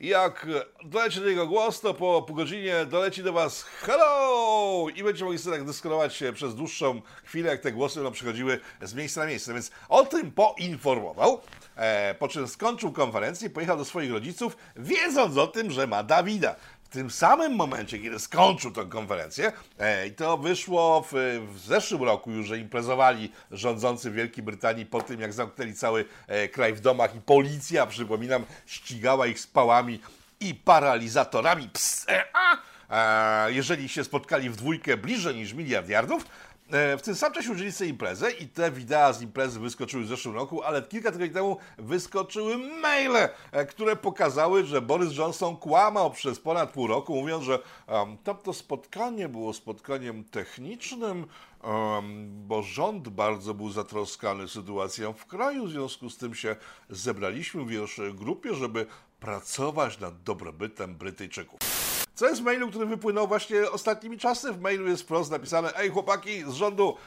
Jak 0.01 0.47
doleci 0.83 1.19
do 1.19 1.29
niego 1.29 1.47
głos, 1.47 1.81
to 1.81 1.93
po 1.93 2.21
pół 2.21 2.35
godzinie 2.35 2.85
doleci 2.85 3.23
do 3.23 3.33
Was 3.33 3.63
hello! 3.63 4.87
I 4.95 5.03
będziecie 5.03 5.25
mogli 5.25 5.39
sobie 5.39 5.57
tak 5.57 5.65
dyskutować 5.65 6.15
się 6.15 6.33
przez 6.33 6.55
dłuższą 6.55 7.01
chwilę, 7.23 7.49
jak 7.49 7.61
te 7.61 7.71
głosy 7.71 7.95
będą 7.95 8.11
przychodziły 8.11 8.59
z 8.81 8.93
miejsca 8.93 9.21
na 9.21 9.27
miejsce. 9.27 9.53
Więc 9.53 9.71
o 9.89 10.05
tym 10.05 10.31
poinformował, 10.31 11.41
e, 11.75 12.15
po 12.15 12.27
czym 12.27 12.47
skończył 12.47 12.91
konferencję 12.91 13.49
pojechał 13.49 13.77
do 13.77 13.85
swoich 13.85 14.11
rodziców, 14.11 14.57
wiedząc 14.75 15.37
o 15.37 15.47
tym, 15.47 15.71
że 15.71 15.87
ma 15.87 16.03
Dawida 16.03 16.55
w 16.91 16.93
tym 16.93 17.11
samym 17.11 17.55
momencie, 17.55 17.99
kiedy 17.99 18.19
skończył 18.19 18.71
tę 18.71 18.85
konferencję, 18.85 19.51
e, 19.79 20.07
i 20.07 20.11
to 20.11 20.37
wyszło 20.37 21.05
w, 21.11 21.41
w, 21.53 21.59
zeszłym 21.59 22.03
roku 22.03 22.31
już, 22.31 22.47
że 22.47 22.57
imprezowali 22.57 23.31
rządzący 23.51 24.11
Wielkiej 24.11 24.43
Brytanii 24.43 24.85
po 24.85 25.01
tym, 25.01 25.21
jak 25.21 25.33
zamknęli 25.33 25.73
cały 25.73 26.05
e, 26.27 26.47
kraj 26.47 26.73
w 26.73 26.79
domach 26.79 27.15
i 27.15 27.21
policja, 27.21 27.87
przypominam, 27.87 28.45
ścigała 28.65 29.27
ich 29.27 29.39
z 29.39 29.47
pałami 29.47 29.99
i 30.39 30.55
paralizatorami. 30.55 31.69
Ps, 31.69 32.05
e, 32.09 32.23
a, 32.33 33.45
jeżeli 33.49 33.89
się 33.89 34.03
spotkali 34.03 34.49
w 34.49 34.55
dwójkę 34.55 34.97
bliżej 34.97 35.35
niż 35.35 35.53
miliard 35.53 35.89
yardów, 35.89 36.25
E, 36.25 36.50
w 36.71 37.01
tym 37.01 37.15
samym 37.15 37.35
czasie 37.35 37.51
użyli 37.51 37.71
sobie 37.71 37.89
imprezę 37.89 38.31
i 38.31 38.47
te 38.47 38.71
wideo 38.71 39.13
z 39.13 39.21
imprezy 39.21 39.59
wyskoczyły 39.59 40.03
w 40.03 40.07
zeszłym 40.07 40.35
roku, 40.35 40.63
ale 40.63 40.81
kilka 40.81 41.11
tygodni 41.11 41.33
temu 41.33 41.57
wyskoczyły 41.77 42.57
maile, 42.57 43.29
e, 43.51 43.65
które 43.65 43.95
pokazały, 43.95 44.65
że 44.65 44.81
Boris 44.81 45.17
Johnson 45.17 45.57
kłamał 45.57 46.11
przez 46.11 46.39
ponad 46.39 46.71
pół 46.71 46.87
roku, 46.87 47.15
mówiąc, 47.15 47.43
że 47.43 47.59
um, 47.87 48.17
to 48.43 48.53
spotkanie 48.53 49.29
było 49.29 49.53
spotkaniem 49.53 50.23
technicznym, 50.23 51.25
um, 51.63 52.47
bo 52.47 52.63
rząd 52.63 53.09
bardzo 53.09 53.53
był 53.53 53.69
zatroskany 53.69 54.47
sytuacją 54.47 55.13
w 55.13 55.25
kraju, 55.25 55.65
w 55.65 55.71
związku 55.71 56.09
z 56.09 56.17
tym 56.17 56.35
się 56.35 56.55
zebraliśmy 56.89 57.65
w 57.65 57.69
pierwszej 57.69 58.13
grupie, 58.13 58.53
żeby 58.53 58.85
pracować 59.19 59.99
nad 59.99 60.23
dobrobytem 60.23 60.95
Brytyjczyków. 60.95 61.80
Co 62.21 62.27
jest 62.27 62.41
w 62.41 62.43
mailu, 62.43 62.69
który 62.69 62.85
wypłynął 62.85 63.27
właśnie 63.27 63.71
ostatnimi 63.71 64.17
czasy? 64.17 64.53
W 64.53 64.61
mailu 64.61 64.87
jest 64.87 65.03
wprost 65.03 65.31
napisane: 65.31 65.77
Ej, 65.77 65.89
chłopaki 65.89 66.43
z 66.47 66.53
rządu, 66.53 66.97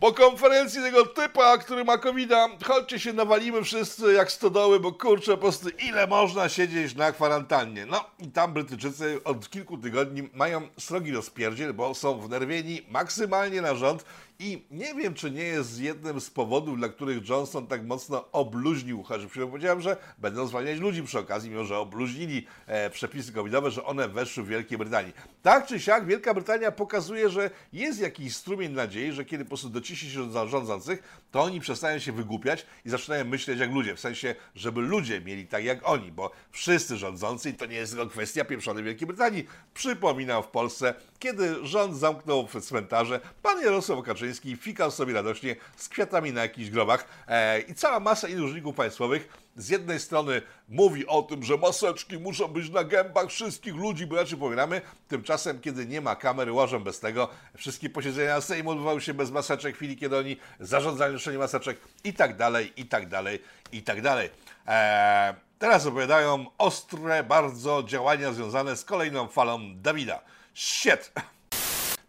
po 0.00 0.12
konferencji 0.12 0.82
tego 0.82 1.06
typa, 1.06 1.58
który 1.58 1.84
ma 1.84 1.98
covid 1.98 2.30
chodźcie 2.64 3.00
się 3.00 3.12
nawalimy 3.12 3.62
wszyscy 3.62 4.12
jak 4.12 4.32
stodoły, 4.32 4.80
bo 4.80 4.92
kurczę, 4.92 5.32
po 5.32 5.38
prostu 5.38 5.68
ile 5.68 6.06
można 6.06 6.48
siedzieć 6.48 6.94
na 6.94 7.12
kwarantannie. 7.12 7.86
No 7.86 8.04
i 8.18 8.28
tam 8.28 8.52
Brytyjczycy 8.52 9.20
od 9.24 9.50
kilku 9.50 9.78
tygodni 9.78 10.28
mają 10.34 10.68
srogi 10.78 11.12
rozpierdziel, 11.12 11.74
bo 11.74 11.94
są 11.94 12.20
wnerwieni 12.20 12.82
maksymalnie 12.88 13.62
na 13.62 13.74
rząd 13.74 14.04
i 14.42 14.64
nie 14.70 14.94
wiem, 14.94 15.14
czy 15.14 15.30
nie 15.30 15.42
jest 15.42 15.80
jednym 15.80 16.20
z 16.20 16.30
powodów, 16.30 16.78
dla 16.78 16.88
których 16.88 17.28
Johnson 17.28 17.66
tak 17.66 17.86
mocno 17.86 18.24
obluźnił, 18.32 19.02
chociaż 19.02 19.26
powiedziałem, 19.50 19.80
że 19.80 19.96
będą 20.18 20.46
zwalniać 20.46 20.78
ludzi 20.78 21.02
przy 21.02 21.18
okazji, 21.18 21.50
mimo 21.50 21.64
że 21.64 21.78
obluźnili 21.78 22.46
e, 22.66 22.90
przepisy 22.90 23.32
covidowe, 23.32 23.70
że 23.70 23.84
one 23.84 24.08
weszły 24.08 24.42
w 24.42 24.48
Wielkiej 24.48 24.78
Brytanii. 24.78 25.12
Tak 25.42 25.66
czy 25.66 25.80
siak, 25.80 26.06
Wielka 26.06 26.34
Brytania 26.34 26.72
pokazuje, 26.72 27.30
że 27.30 27.50
jest 27.72 28.00
jakiś 28.00 28.36
strumień 28.36 28.72
nadziei, 28.72 29.12
że 29.12 29.24
kiedy 29.24 29.44
po 29.44 29.48
prostu 29.48 29.68
dociśnie 29.68 30.10
się 30.10 30.30
do 30.30 30.48
rządzących, 30.48 31.22
to 31.30 31.42
oni 31.42 31.60
przestają 31.60 31.98
się 31.98 32.12
wygłupiać 32.12 32.66
i 32.84 32.90
zaczynają 32.90 33.24
myśleć 33.24 33.58
jak 33.58 33.72
ludzie, 33.72 33.94
w 33.94 34.00
sensie, 34.00 34.34
żeby 34.54 34.80
ludzie 34.80 35.20
mieli 35.20 35.46
tak 35.46 35.64
jak 35.64 35.88
oni, 35.88 36.12
bo 36.12 36.30
wszyscy 36.50 36.96
rządzący, 36.96 37.50
i 37.50 37.54
to 37.54 37.66
nie 37.66 37.76
jest 37.76 37.92
tylko 37.92 38.10
kwestia 38.10 38.44
pieprzonej 38.44 38.84
Wielkiej 38.84 39.06
Brytanii. 39.06 39.46
Przypominam 39.74 40.42
w 40.42 40.46
Polsce, 40.46 40.94
kiedy 41.18 41.66
rząd 41.66 41.96
zamknął 41.96 42.48
cmentarze, 42.60 43.20
pan 43.42 43.62
Jarosław 43.62 44.04
Kaczyński 44.04 44.31
fikał 44.56 44.90
sobie 44.90 45.14
radośnie 45.14 45.56
z 45.76 45.88
kwiatami 45.88 46.32
na 46.32 46.42
jakichś 46.42 46.70
grobach 46.70 47.06
e, 47.28 47.60
i 47.60 47.74
cała 47.74 48.00
masa 48.00 48.28
innych 48.28 48.74
państwowych 48.74 49.28
z 49.56 49.68
jednej 49.68 50.00
strony 50.00 50.42
mówi 50.68 51.06
o 51.06 51.22
tym, 51.22 51.42
że 51.42 51.56
maseczki 51.56 52.18
muszą 52.18 52.48
być 52.48 52.70
na 52.70 52.84
gębach 52.84 53.28
wszystkich 53.28 53.74
ludzi, 53.74 54.06
bo 54.06 54.16
inaczej 54.16 54.38
powiadamy, 54.38 54.80
tymczasem 55.08 55.60
kiedy 55.60 55.86
nie 55.86 56.00
ma 56.00 56.16
kamery, 56.16 56.52
łożą 56.52 56.84
bez 56.84 57.00
tego, 57.00 57.28
wszystkie 57.56 57.90
posiedzenia 57.90 58.40
Sejmu 58.40 58.70
odbywały 58.70 59.00
się 59.00 59.14
bez 59.14 59.30
maseczek, 59.30 59.74
w 59.74 59.76
chwili 59.76 59.96
kiedy 59.96 60.18
oni 60.18 60.36
zarządzali 60.60 61.12
noszenie 61.12 61.38
maseczek 61.38 61.78
i 62.04 62.12
tak 62.12 62.36
dalej, 62.36 62.72
i 62.76 62.86
tak 62.86 63.08
dalej, 63.08 63.42
i 63.72 63.82
tak 63.82 64.02
dalej. 64.02 64.30
Eee, 64.66 65.34
teraz 65.58 65.86
opowiadają 65.86 66.46
ostre 66.58 67.24
bardzo 67.24 67.82
działania 67.82 68.32
związane 68.32 68.76
z 68.76 68.84
kolejną 68.84 69.28
falą 69.28 69.60
Dawida. 69.74 70.20
Shit! 70.54 71.12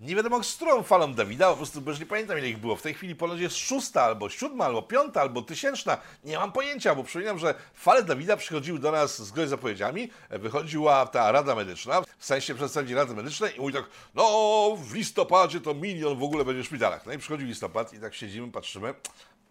Nie 0.03 0.15
wiadomo, 0.15 0.43
z 0.43 0.55
którą 0.55 0.83
falą 0.83 1.13
Dawida, 1.13 1.49
po 1.49 1.57
prostu 1.57 1.81
już 1.87 1.99
nie 1.99 2.05
pamiętam 2.05 2.37
ile 2.37 2.49
ich 2.49 2.57
było. 2.57 2.75
W 2.75 2.81
tej 2.81 2.93
chwili 2.93 3.15
ponoć 3.15 3.39
jest 3.39 3.57
szósta, 3.57 4.03
albo 4.03 4.29
siódma, 4.29 4.65
albo 4.65 4.81
piąta, 4.81 5.21
albo 5.21 5.41
tysięczna. 5.41 5.97
Nie 6.23 6.37
mam 6.37 6.51
pojęcia, 6.51 6.95
bo 6.95 7.03
przypominam, 7.03 7.39
że 7.39 7.55
fale 7.73 8.03
Dawida 8.03 8.37
przychodziły 8.37 8.79
do 8.79 8.91
nas 8.91 9.21
zgodnie 9.21 9.47
z 9.47 9.49
zapowiedziami. 9.49 10.09
Wychodziła 10.29 11.05
ta 11.05 11.31
Rada 11.31 11.55
Medyczna, 11.55 12.01
w 12.17 12.25
sensie 12.25 12.55
przedstawicieli 12.55 12.95
Rady 12.95 13.15
Medycznej 13.15 13.55
i 13.55 13.59
mówi 13.59 13.73
tak, 13.73 13.85
no 14.13 14.77
w 14.77 14.93
listopadzie 14.93 15.61
to 15.61 15.73
milion 15.73 16.17
w 16.17 16.23
ogóle 16.23 16.45
będzie 16.45 16.63
w 16.63 16.65
szpitalach. 16.65 17.05
No 17.05 17.13
i 17.13 17.17
przychodzi 17.17 17.45
listopad 17.45 17.93
i 17.93 17.99
tak 17.99 18.13
siedzimy, 18.15 18.51
patrzymy, 18.51 18.93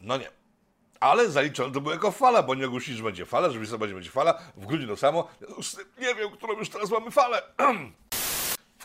no 0.00 0.16
nie. 0.16 0.30
Ale 1.00 1.30
zaliczone 1.30 1.72
to 1.72 1.80
było 1.80 1.94
jako 1.94 2.10
fala, 2.10 2.42
bo 2.42 2.54
nie 2.54 2.66
ogłosili, 2.66 2.96
że 2.96 3.02
będzie 3.02 3.26
fala, 3.26 3.50
że 3.50 3.58
w 3.58 3.62
listopadzie 3.62 3.94
będzie 3.94 4.10
fala, 4.10 4.38
w 4.56 4.66
grudniu 4.66 4.88
to 4.88 4.96
samo. 4.96 5.28
Nie 5.98 6.14
wiem, 6.14 6.30
którą 6.30 6.58
już 6.58 6.68
teraz 6.68 6.90
mamy 6.90 7.10
falę. 7.10 7.42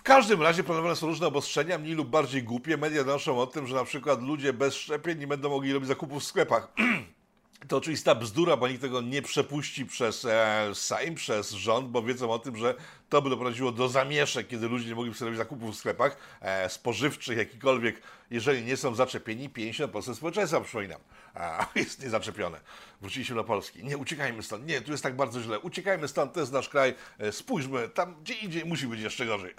Każdym 0.07 0.41
razie 0.41 0.63
planowane 0.63 0.95
są 0.95 1.07
różne 1.07 1.27
obostrzenia, 1.27 1.77
mniej 1.77 1.95
lub 1.95 2.09
bardziej 2.09 2.43
głupie. 2.43 2.77
Media 2.77 3.03
donoszą 3.03 3.39
o 3.39 3.47
tym, 3.47 3.67
że 3.67 3.75
na 3.75 3.83
przykład 3.83 4.21
ludzie 4.21 4.53
bez 4.53 4.75
szczepień 4.75 5.19
nie 5.19 5.27
będą 5.27 5.49
mogli 5.49 5.73
robić 5.73 5.87
zakupów 5.87 6.23
w 6.23 6.25
sklepach. 6.25 6.67
To 7.67 7.77
oczywista 7.77 8.15
bzdura, 8.15 8.57
bo 8.57 8.67
nikt 8.67 8.81
tego 8.81 9.01
nie 9.01 9.21
przepuści 9.21 9.85
przez 9.85 10.25
e, 10.25 10.69
Sejm, 10.73 11.15
przez 11.15 11.51
rząd, 11.51 11.87
bo 11.89 12.01
wiedzą 12.01 12.31
o 12.31 12.39
tym, 12.39 12.57
że 12.57 12.75
to 13.09 13.21
by 13.21 13.29
doprowadziło 13.29 13.71
do 13.71 13.89
zamieszek, 13.89 14.47
kiedy 14.47 14.67
ludzie 14.67 14.89
nie 14.89 14.95
mogli 14.95 15.13
sobie 15.13 15.25
robić 15.25 15.37
zakupów 15.37 15.75
w 15.75 15.77
sklepach 15.77 16.17
e, 16.41 16.69
spożywczych, 16.69 17.37
jakikolwiek, 17.37 18.01
jeżeli 18.31 18.63
nie 18.63 18.77
są 18.77 18.95
zaczepieni. 18.95 19.49
50% 19.49 20.15
społeczeństwa, 20.15 20.61
przypominam, 20.61 21.01
a, 21.35 21.67
jest 21.75 22.03
niezaczepione. 22.03 22.59
Wróciliśmy 23.01 23.35
do 23.35 23.43
Polski. 23.43 23.83
Nie, 23.83 23.97
uciekajmy 23.97 24.43
stąd. 24.43 24.67
Nie, 24.67 24.81
tu 24.81 24.91
jest 24.91 25.03
tak 25.03 25.15
bardzo 25.15 25.41
źle. 25.41 25.59
Uciekajmy 25.59 26.07
stąd, 26.07 26.33
to 26.33 26.39
jest 26.39 26.51
nasz 26.51 26.69
kraj. 26.69 26.95
E, 27.19 27.31
spójrzmy, 27.31 27.89
tam 27.89 28.15
gdzie 28.21 28.33
indziej 28.33 28.65
musi 28.65 28.87
być 28.87 28.99
jeszcze 29.01 29.25
gorzej. 29.25 29.53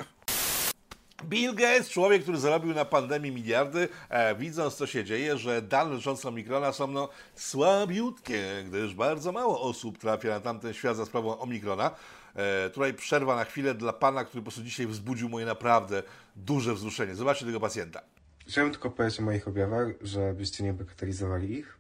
Bill 1.25 1.55
Gates, 1.55 1.91
człowiek, 1.91 2.23
który 2.23 2.39
zarobił 2.39 2.75
na 2.75 2.85
pandemii 2.85 3.33
miliardy, 3.33 3.89
e, 4.09 4.35
widząc 4.35 4.75
co 4.75 4.87
się 4.87 5.05
dzieje, 5.05 5.39
że 5.39 5.63
dane 5.63 5.91
dotyczące 5.91 6.29
Omikrona 6.29 6.73
są 6.73 6.87
no 6.87 7.09
słabiutkie, 7.35 8.65
gdyż 8.69 8.95
bardzo 8.95 9.33
mało 9.33 9.61
osób 9.61 9.99
trafia 9.99 10.29
na 10.29 10.41
tamten 10.41 10.75
świat 10.75 10.97
za 10.97 11.07
sprawą 11.07 11.39
Omikrona. 11.39 11.91
E, 12.35 12.71
tutaj 12.71 12.95
przerwa 12.95 13.37
na 13.37 13.45
chwilę 13.45 13.75
dla 13.75 13.93
pana, 13.93 14.25
który 14.25 14.41
po 14.41 14.45
prostu 14.45 14.63
dzisiaj 14.63 14.87
wzbudził 14.87 15.29
moje 15.29 15.47
naprawdę 15.47 16.03
duże 16.37 16.75
wzruszenie. 16.75 17.15
Zobaczcie 17.15 17.47
tego 17.47 17.61
pacjenta. 17.61 18.03
Chciałem 18.49 18.71
tylko 18.71 18.91
powiedzieć 18.91 19.21
o 19.21 19.23
moich 19.23 19.49
objawach, 19.49 19.89
żebyście 20.01 20.65
nie 20.65 20.73
bagatelizowali 20.73 21.59
ich, 21.59 21.79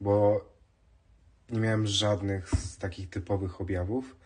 bo 0.00 0.44
nie 1.50 1.60
miałem 1.60 1.86
żadnych 1.86 2.50
z 2.50 2.78
takich 2.78 3.10
typowych 3.10 3.60
objawów. 3.60 4.16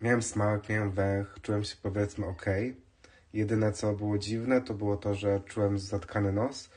Miałem 0.00 0.22
smak, 0.22 0.68
miałem 0.68 0.90
węch, 0.90 1.38
czułem 1.42 1.64
się 1.64 1.76
powiedzmy 1.82 2.26
ok. 2.26 2.44
Jedyne 3.34 3.72
co 3.72 3.92
było 3.92 4.18
dziwne, 4.18 4.60
to 4.60 4.74
było 4.74 4.96
to, 4.96 5.14
że 5.14 5.40
czułem 5.40 5.78
zatkany 5.78 6.32
nos 6.32 6.70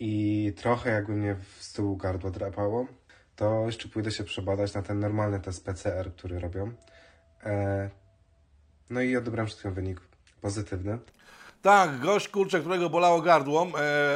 i 0.00 0.52
trochę 0.56 0.90
jakby 0.90 1.12
mnie 1.12 1.36
z 1.58 1.72
tyłu 1.72 1.96
gardło 1.96 2.30
drapało. 2.30 2.86
To 3.36 3.66
jeszcze 3.66 3.88
pójdę 3.88 4.10
się 4.10 4.24
przebadać 4.24 4.74
na 4.74 4.82
ten 4.82 5.00
normalny 5.00 5.40
test 5.40 5.64
PCR, 5.64 6.12
który 6.12 6.38
robią. 6.38 6.72
E, 7.44 7.90
no 8.90 9.00
i 9.00 9.16
odebrałem 9.16 9.50
chwilą 9.50 9.74
wynik 9.74 10.00
pozytywny. 10.40 10.98
Tak, 11.62 12.00
gość 12.00 12.28
kurczę, 12.28 12.60
którego 12.60 12.90
bolało 12.90 13.22
gardło, 13.22 13.66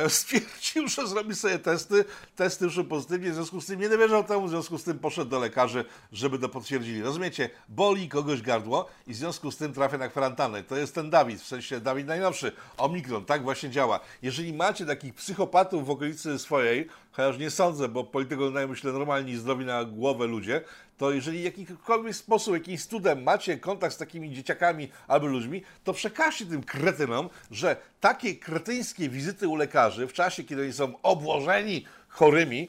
e, 0.05 0.11
stwierdził, 0.11 0.89
że 0.89 1.07
zrobi 1.07 1.35
sobie 1.35 1.59
testy. 1.59 2.05
Testy 2.37 2.67
wyszły 2.67 2.85
pozytywnie, 2.85 3.31
w 3.31 3.35
związku 3.35 3.61
z 3.61 3.67
tym 3.67 3.81
nie 3.81 3.89
dowierzał 3.89 4.25
temu, 4.25 4.47
w 4.47 4.51
związku 4.51 4.79
z 4.79 4.85
tym 4.85 4.99
poszedł 4.99 5.31
do 5.31 5.39
lekarzy, 5.39 5.85
żeby 6.13 6.39
to 6.39 6.49
potwierdzili. 6.49 7.03
Rozumiecie? 7.03 7.51
Boli 7.69 8.09
kogoś 8.09 8.43
gardło 8.43 8.89
i 9.07 9.13
w 9.13 9.17
związku 9.17 9.51
z 9.51 9.57
tym 9.57 9.73
trafia 9.73 9.99
na 9.99 10.09
kwarantannę. 10.09 10.63
To 10.63 10.77
jest 10.77 10.95
ten 10.95 11.11
Dawid, 11.11 11.41
w 11.41 11.47
sensie 11.47 11.81
Dawid 11.81 12.07
najnowszy. 12.07 12.53
Omikron, 12.77 13.25
tak 13.25 13.43
właśnie 13.43 13.71
działa. 13.71 14.01
Jeżeli 14.23 14.53
macie 14.53 14.87
takich 14.87 15.15
psychopatów 15.15 15.87
w 15.87 15.91
okolicy 15.91 16.39
swojej, 16.39 16.89
chociaż 17.13 17.39
nie 17.39 17.51
sądzę, 17.51 17.89
bo 17.89 18.05
politycy 18.05 18.35
oglądają, 18.35 18.69
myślę, 18.69 18.93
normalni 18.93 19.37
zdrowi 19.37 19.65
na 19.65 19.85
głowę 19.85 20.27
ludzie, 20.27 20.61
to 20.99 21.13
jeżeli 21.13 21.41
w 21.41 21.45
jakikolwiek 21.45 22.17
sposób, 22.17 22.55
jakimś 22.55 22.85
cudem 22.85 23.23
macie 23.23 23.59
kontakt 23.59 23.95
z 23.95 23.99
takimi 23.99 24.35
dzieciakami 24.35 24.89
albo 25.09 25.27
ludźmi, 25.27 25.63
to 25.85 25.93
przekażcie 25.93 26.47
tym 26.47 26.63
kretynom, 26.63 27.29
że 27.51 27.77
takie 28.01 28.35
kretyńskie 28.35 29.09
wizyty 29.09 29.49
u 29.49 29.57
lekarzy 29.57 30.07
w 30.07 30.13
czasie, 30.13 30.45
kiedy 30.45 30.63
oni 30.63 30.73
są 30.73 31.03
obłożeni 31.03 31.85
chorymi, 32.09 32.69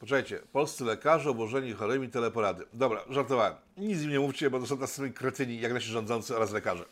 Poczekajcie, 0.00 0.38
polscy 0.52 0.84
lekarze 0.84 1.30
obłożeni 1.30 1.72
chorymi 1.72 2.08
teleporady. 2.08 2.64
Dobra, 2.72 3.00
żartowałem. 3.10 3.54
Nic 3.76 4.02
im 4.02 4.10
nie 4.10 4.20
mówcie, 4.20 4.50
bo 4.50 4.60
to 4.60 4.66
są 4.66 4.78
tacy 4.78 5.10
kretyni 5.10 5.60
jak 5.60 5.72
nasi 5.72 5.88
rządzący 5.88 6.36
oraz 6.36 6.52
lekarze. 6.52 6.84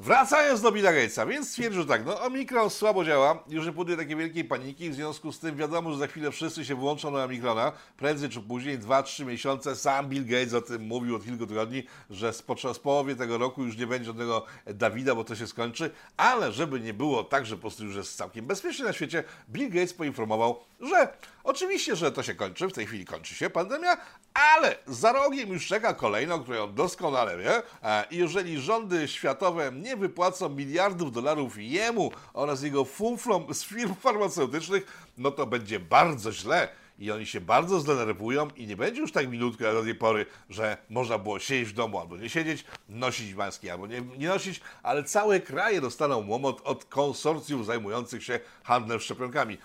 Wracając 0.00 0.60
do 0.60 0.72
Billa 0.72 0.92
Gatesa, 0.92 1.26
więc 1.26 1.50
stwierdził 1.50 1.84
tak, 1.84 2.06
no 2.06 2.20
Omikron 2.20 2.70
słabo 2.70 3.04
działa, 3.04 3.44
już 3.48 3.66
nie 3.66 3.72
buduje 3.72 3.96
takiej 3.96 4.16
wielkiej 4.16 4.44
paniki, 4.44 4.90
w 4.90 4.94
związku 4.94 5.32
z 5.32 5.38
tym 5.38 5.56
wiadomo, 5.56 5.92
że 5.92 5.98
za 5.98 6.06
chwilę 6.06 6.30
wszyscy 6.30 6.64
się 6.64 6.74
włączą 6.74 7.10
na 7.10 7.24
Omikrona, 7.24 7.72
prędzej 7.96 8.28
czy 8.28 8.40
później, 8.40 8.78
2-3 8.78 9.26
miesiące, 9.26 9.76
sam 9.76 10.08
Bill 10.08 10.26
Gates 10.26 10.54
o 10.54 10.60
tym 10.60 10.82
mówił 10.82 11.16
od 11.16 11.24
kilku 11.24 11.46
tygodni, 11.46 11.82
że 12.10 12.32
z 12.32 12.42
połowie 12.82 13.16
tego 13.16 13.38
roku 13.38 13.64
już 13.64 13.76
nie 13.76 13.86
będzie 13.86 14.06
żadnego 14.06 14.46
Dawida, 14.66 15.14
bo 15.14 15.24
to 15.24 15.36
się 15.36 15.46
skończy, 15.46 15.90
ale 16.16 16.52
żeby 16.52 16.80
nie 16.80 16.94
było 16.94 17.24
tak, 17.24 17.46
że 17.46 17.56
po 17.56 17.60
prostu 17.60 17.84
już 17.84 17.96
jest 17.96 18.16
całkiem 18.16 18.46
bezpiecznie 18.46 18.84
na 18.84 18.92
świecie, 18.92 19.24
Bill 19.50 19.70
Gates 19.70 19.94
poinformował, 19.94 20.60
że 20.80 21.08
oczywiście, 21.44 21.96
że 21.96 22.12
to 22.12 22.22
się 22.22 22.34
kończy, 22.34 22.68
w 22.68 22.72
tej 22.72 22.86
chwili 22.86 23.04
kończy 23.04 23.34
się 23.34 23.50
pandemia, 23.50 23.96
ale 24.38 24.76
za 24.86 25.12
rogiem 25.12 25.48
już 25.48 25.66
czeka 25.66 25.94
kolejna, 25.94 26.38
którą 26.38 26.72
doskonale 26.72 27.38
wie 27.38 27.62
e, 27.82 28.04
jeżeli 28.10 28.60
rządy 28.60 29.08
światowe 29.08 29.72
nie 29.72 29.96
wypłacą 29.96 30.48
miliardów 30.48 31.12
dolarów 31.12 31.54
jemu 31.58 32.12
oraz 32.32 32.62
jego 32.62 32.84
funflom 32.84 33.54
z 33.54 33.64
firm 33.64 33.94
farmaceutycznych, 33.94 35.08
no 35.18 35.30
to 35.30 35.46
będzie 35.46 35.80
bardzo 35.80 36.32
źle 36.32 36.68
i 36.98 37.10
oni 37.10 37.26
się 37.26 37.40
bardzo 37.40 37.80
zdenerwują 37.80 38.48
i 38.56 38.66
nie 38.66 38.76
będzie 38.76 39.00
już 39.00 39.12
tak 39.12 39.28
minutko 39.28 39.64
jak 39.64 39.74
do 39.74 39.82
tej 39.82 39.94
pory, 39.94 40.26
że 40.50 40.76
można 40.90 41.18
było 41.18 41.38
siedzieć 41.38 41.68
w 41.68 41.72
domu 41.72 41.98
albo 41.98 42.16
nie 42.16 42.28
siedzieć, 42.28 42.64
nosić 42.88 43.34
maski 43.34 43.70
albo 43.70 43.86
nie, 43.86 44.00
nie 44.18 44.28
nosić, 44.28 44.60
ale 44.82 45.04
całe 45.04 45.40
kraje 45.40 45.80
dostaną 45.80 46.28
łomot 46.28 46.60
od 46.64 46.84
konsorcjów 46.84 47.66
zajmujących 47.66 48.24
się 48.24 48.40
handlem 48.62 49.00
szczepionkami. 49.00 49.58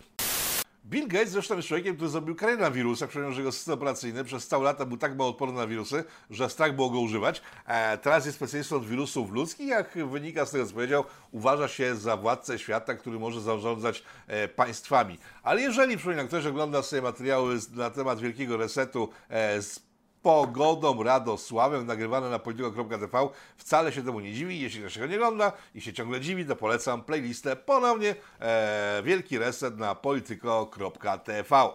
Bill 0.85 1.07
Gates 1.07 1.29
zresztą 1.29 1.55
jest 1.55 1.67
człowiekiem, 1.67 1.95
który 1.95 2.09
zrobił 2.09 2.35
karierę 2.35 2.61
na 2.61 2.71
wirusach, 2.71 3.09
ponieważ 3.09 3.37
jego 3.37 3.51
system 3.51 3.73
operacyjny 3.73 4.23
przez 4.23 4.47
całe 4.47 4.63
lata 4.63 4.85
był 4.85 4.97
tak 4.97 5.17
mało 5.17 5.29
odporny 5.29 5.55
na 5.55 5.67
wirusy, 5.67 6.03
że 6.29 6.49
strach 6.49 6.75
było 6.75 6.89
go 6.89 6.99
używać. 6.99 7.41
E, 7.67 7.97
teraz 7.97 8.25
jest 8.25 8.37
specjalistą 8.37 8.75
od 8.75 8.85
wirusów 8.85 9.31
ludzkich, 9.31 9.67
jak 9.67 9.97
wynika 10.07 10.45
z 10.45 10.51
tego, 10.51 10.65
co 10.65 10.73
powiedział, 10.73 11.03
uważa 11.31 11.67
się 11.67 11.95
za 11.95 12.17
władcę 12.17 12.59
świata, 12.59 12.95
który 12.95 13.19
może 13.19 13.41
zarządzać 13.41 14.03
e, 14.27 14.47
państwami. 14.47 15.17
Ale 15.43 15.61
jeżeli, 15.61 15.97
przypominam, 15.97 16.27
ktoś 16.27 16.45
ogląda 16.45 16.83
sobie 16.83 17.01
materiały 17.01 17.59
na 17.73 17.89
temat 17.89 18.19
wielkiego 18.19 18.57
resetu 18.57 19.09
e, 19.29 19.61
z 19.61 19.92
pogodą 20.23 21.03
Radosławem, 21.03 21.85
nagrywane 21.85 22.29
na 22.29 22.39
polityko.tv. 22.39 23.29
Wcale 23.57 23.91
się 23.91 24.03
temu 24.03 24.19
nie 24.19 24.33
dziwi. 24.33 24.61
Jeśli 24.61 24.79
ktoś 24.79 24.93
tego 24.93 25.07
nie 25.07 25.15
ogląda 25.15 25.51
i 25.75 25.81
się 25.81 25.93
ciągle 25.93 26.21
dziwi, 26.21 26.45
to 26.45 26.55
polecam 26.55 27.03
playlistę 27.03 27.55
ponownie 27.55 28.15
e, 28.39 29.01
Wielki 29.03 29.37
Reset 29.37 29.77
na 29.77 29.95
polityko.tv. 29.95 31.69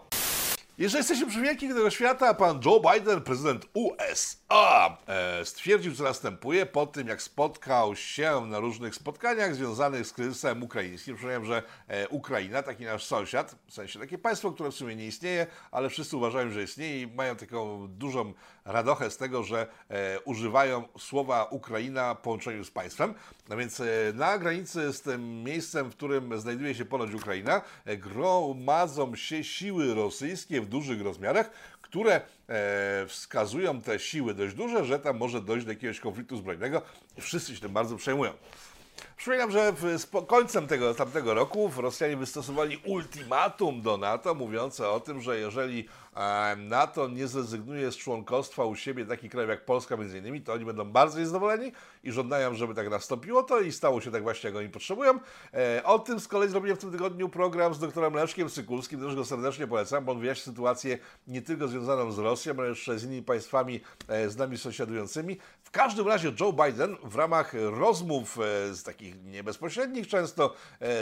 Jeżeli 0.79 0.99
jesteśmy 0.99 1.27
przy 1.27 1.69
tego 1.69 1.91
świata, 1.91 2.35
pan 2.35 2.61
Joe 2.65 2.81
Biden, 2.81 3.21
prezydent 3.21 3.67
USA, 3.75 4.97
e, 5.07 5.45
stwierdził, 5.45 5.95
co 5.95 6.03
następuje 6.03 6.67
po 6.67 6.87
tym, 6.87 7.09
jak 7.09 7.23
spotkał 7.23 7.97
się 7.97 8.47
na 8.47 8.59
różnych 8.59 8.95
spotkaniach 8.95 9.55
związanych 9.55 10.07
z 10.07 10.13
kryzysem 10.13 10.63
ukraińskim. 10.63 11.15
Przypomniałem, 11.15 11.45
że 11.45 11.63
e, 11.89 12.09
Ukraina, 12.09 12.63
taki 12.63 12.85
nasz 12.85 13.05
sąsiad, 13.05 13.57
w 13.67 13.73
sensie 13.75 13.99
takie 13.99 14.19
państwo, 14.19 14.53
które 14.53 14.71
w 14.71 14.75
sumie 14.75 14.97
nie 14.97 15.07
istnieje, 15.07 15.47
ale 15.71 15.91
wszyscy 15.91 16.17
uważają, 16.17 16.51
że 16.51 16.63
istnieje 16.63 17.03
i 17.03 17.07
mają 17.07 17.37
taką 17.37 17.89
dużą 17.89 18.33
radochę 18.69 19.11
z 19.11 19.17
tego, 19.17 19.43
że 19.43 19.67
e, 19.89 20.21
używają 20.21 20.89
słowa 20.99 21.45
Ukraina 21.45 22.15
w 22.15 22.19
połączeniu 22.19 22.65
z 22.65 22.71
państwem. 22.71 23.15
No 23.49 23.57
więc 23.57 23.83
na 24.15 24.39
granicy 24.39 24.93
z 24.93 25.03
tym 25.03 25.45
miejscem, 25.45 25.91
w 25.91 25.97
którym 25.97 26.41
znajduje 26.41 26.75
się 26.75 26.85
ponoć 26.85 27.15
Ukraina, 27.15 27.63
gromadzą 27.99 29.17
się 29.17 29.45
siły 29.45 29.95
rosyjskie 29.95 30.61
w 30.61 30.67
dużych 30.67 31.03
rozmiarach, 31.03 31.51
które 31.83 32.21
e, 32.49 33.07
wskazują 33.07 33.81
te 33.81 33.99
siły 33.99 34.35
dość 34.35 34.55
duże, 34.55 34.85
że 34.85 34.99
tam 34.99 35.17
może 35.17 35.41
dojść 35.41 35.67
do 35.67 35.73
jakiegoś 35.73 36.01
konfliktu 36.01 36.37
zbrojnego 36.37 36.83
wszyscy 37.21 37.55
się 37.55 37.61
tym 37.61 37.73
bardzo 37.73 37.97
przejmują. 37.97 38.33
Przypominam, 39.17 39.51
że 39.51 39.73
z 39.99 40.11
końcem 40.27 40.67
tego 40.67 40.95
tamtego 40.95 41.35
roku 41.35 41.71
Rosjanie 41.77 42.17
wystosowali 42.17 42.77
ultimatum 42.85 43.83
do 43.83 43.97
NATO, 43.97 44.35
mówiące 44.35 44.89
o 44.89 45.01
tym, 45.01 45.21
że 45.21 45.39
jeżeli 45.39 45.81
e, 45.81 46.08
NATO 46.57 47.09
nie 47.09 47.27
zrezygnuje 47.27 47.93
z 47.93 47.97
członkostwa 47.97 48.65
u 48.65 48.77
siebie 48.77 49.07
takich 49.07 49.31
krajów 49.31 49.51
jak 49.51 49.65
Polska 49.65 49.97
między 49.97 50.19
innymi, 50.19 50.41
to 50.41 50.53
oni 50.53 50.65
będą 50.65 50.85
bardzo 50.85 51.19
niezadowoleni 51.19 51.73
i 52.05 52.13
żądają, 52.13 52.55
żeby 52.55 52.75
tak 52.75 52.91
nastąpiło 52.91 53.43
to 53.43 53.61
i 53.61 53.73
stało 53.73 54.01
się 54.01 54.11
tak 54.11 54.23
właśnie, 54.23 54.51
jak 54.51 54.57
oni 54.57 54.69
potrzebują. 54.69 55.19
E, 55.55 55.85
o 55.85 55.99
tym 55.99 56.21
z 56.21 56.29
kolei 56.29 56.49
zrobiłem 56.49 56.77
w 56.77 56.81
tym 56.81 56.93
tygodniu 56.93 57.29
program 57.29 57.75
z 57.75 57.79
doktorem 57.79 58.15
Leszkiem 58.15 58.51
Sykulskim, 58.51 59.01
też 59.01 59.15
go 59.15 59.25
serdecznie 59.25 59.67
polecam, 59.67 60.05
bo 60.05 60.13
on 60.13 60.21
wyjaśnia 60.21 60.45
sytuację 60.45 60.99
nie 61.27 61.43
tylko 61.43 61.69
związaną 61.69 62.13
z 62.13 62.19
Rosją, 62.19 62.55
ale 62.59 62.69
jeszcze 62.69 62.99
z 62.99 63.05
innymi 63.05 63.23
państwami 63.23 63.81
z 64.29 64.37
nami 64.37 64.59
sąsiadującymi. 64.59 65.39
W 65.63 65.71
każdym 65.71 66.09
razie 66.09 66.33
Joe 66.41 66.53
Biden 66.53 66.97
w 67.03 67.17
ramach 67.17 67.53
rozmów 67.55 68.39
z 68.71 68.83
takich 68.83 69.25
niebezpośrednich 69.25 70.09
często 70.09 70.55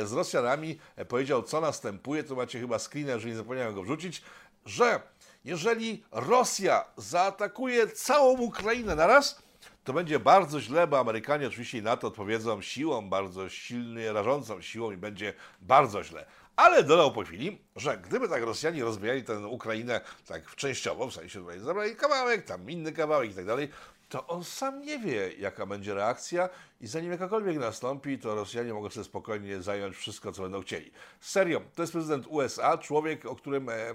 z 0.04 0.12
Rosjanami 0.12 0.78
powiedział, 1.08 1.42
co 1.42 1.60
następuje, 1.60 2.24
to 2.24 2.34
macie 2.34 2.60
chyba 2.60 2.78
screener, 2.78 3.20
że 3.20 3.28
nie 3.28 3.36
zapomniałem 3.36 3.74
go 3.74 3.82
wrzucić, 3.82 4.22
że 4.66 5.00
jeżeli 5.44 6.04
Rosja 6.12 6.84
zaatakuje 6.96 7.86
całą 7.86 8.38
Ukrainę 8.38 8.94
naraz, 8.94 9.42
to 9.84 9.92
będzie 9.92 10.20
bardzo 10.20 10.60
źle, 10.60 10.86
bo 10.86 10.98
Amerykanie 10.98 11.46
oczywiście 11.46 11.82
na 11.82 11.96
to 11.96 12.08
odpowiedzą 12.08 12.62
siłą, 12.62 13.08
bardzo 13.08 13.48
silnie 13.48 14.12
rażącą 14.12 14.60
siłą 14.60 14.90
i 14.90 14.96
będzie 14.96 15.34
bardzo 15.60 16.04
źle. 16.04 16.26
Ale 16.56 16.82
dodał 16.82 17.12
po 17.12 17.22
chwili, 17.22 17.58
że 17.76 17.98
gdyby 17.98 18.28
tak 18.28 18.42
Rosjanie 18.42 18.84
rozbijali 18.84 19.24
tę 19.24 19.46
Ukrainę 19.46 20.00
tak 20.26 20.54
częściowo, 20.54 21.06
w 21.06 21.14
sensie 21.14 21.40
tutaj 21.40 21.58
zabrali 21.58 21.96
kawałek, 21.96 22.44
tam 22.44 22.70
inny 22.70 22.92
kawałek 22.92 23.30
i 23.30 23.34
tak 23.34 23.46
dalej, 23.46 23.68
to 24.08 24.26
on 24.26 24.44
sam 24.44 24.82
nie 24.82 24.98
wie, 24.98 25.32
jaka 25.38 25.66
będzie 25.66 25.94
reakcja 25.94 26.48
i 26.80 26.86
zanim 26.86 27.10
jakakolwiek 27.12 27.58
nastąpi, 27.58 28.18
to 28.18 28.34
Rosjanie 28.34 28.74
mogą 28.74 28.90
sobie 28.90 29.04
spokojnie 29.04 29.62
zająć 29.62 29.96
wszystko, 29.96 30.32
co 30.32 30.42
będą 30.42 30.62
chcieli. 30.62 30.90
Serio, 31.20 31.60
to 31.74 31.82
jest 31.82 31.92
prezydent 31.92 32.26
USA, 32.28 32.78
człowiek, 32.78 33.26
o 33.26 33.36
którym... 33.36 33.68
E, 33.68 33.94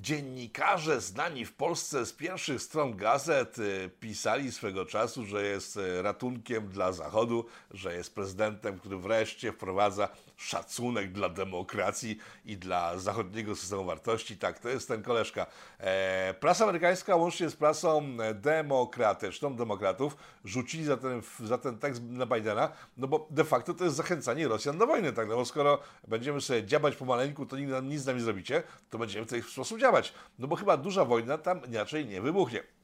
Dziennikarze 0.00 1.00
znani 1.00 1.44
w 1.44 1.52
Polsce 1.52 2.06
z 2.06 2.12
pierwszych 2.12 2.62
stron 2.62 2.96
gazet 2.96 3.58
y, 3.58 3.90
pisali 4.00 4.52
swego 4.52 4.86
czasu, 4.86 5.26
że 5.26 5.46
jest 5.46 5.76
y, 5.76 6.02
ratunkiem 6.02 6.68
dla 6.68 6.92
Zachodu, 6.92 7.46
że 7.70 7.94
jest 7.94 8.14
prezydentem, 8.14 8.78
który 8.78 8.96
wreszcie 8.96 9.52
wprowadza 9.52 10.08
szacunek 10.36 11.12
dla 11.12 11.28
demokracji 11.28 12.18
i 12.44 12.56
dla 12.56 12.98
zachodniego 12.98 13.56
systemu 13.56 13.84
wartości. 13.84 14.36
Tak, 14.36 14.58
to 14.58 14.68
jest 14.68 14.88
ten 14.88 15.02
koleżka. 15.02 15.46
E, 15.78 16.34
prasa 16.40 16.64
amerykańska 16.64 17.16
łącznie 17.16 17.50
z 17.50 17.56
prasą 17.56 18.16
demokratyczną, 18.34 19.56
demokratów, 19.56 20.16
rzucili 20.44 20.84
za 20.84 20.96
ten, 20.96 21.22
za 21.44 21.58
ten 21.58 21.78
tekst 21.78 22.02
na 22.02 22.26
Bidena, 22.26 22.72
no 22.96 23.08
bo 23.08 23.28
de 23.30 23.44
facto 23.44 23.74
to 23.74 23.84
jest 23.84 23.96
zachęcanie 23.96 24.48
Rosjan 24.48 24.78
do 24.78 24.86
wojny, 24.86 25.12
tak? 25.12 25.28
No 25.28 25.36
bo 25.36 25.44
skoro 25.44 25.78
będziemy 26.08 26.40
sobie 26.40 26.64
dziabać 26.64 26.96
pomaleńku, 26.96 27.46
to 27.46 27.56
nic, 27.82 28.00
z 28.00 28.06
nami 28.06 28.20
zrobicie, 28.20 28.62
to 28.90 28.98
będziemy 28.98 29.26
w 29.26 29.30
ten 29.30 29.42
sposób 29.42 29.78
działać. 29.78 30.12
No 30.38 30.46
bo 30.46 30.56
chyba 30.56 30.76
duża 30.76 31.04
wojna 31.04 31.38
tam 31.38 31.64
inaczej 31.64 32.06
nie 32.06 32.20
wybuchnie. 32.20 32.75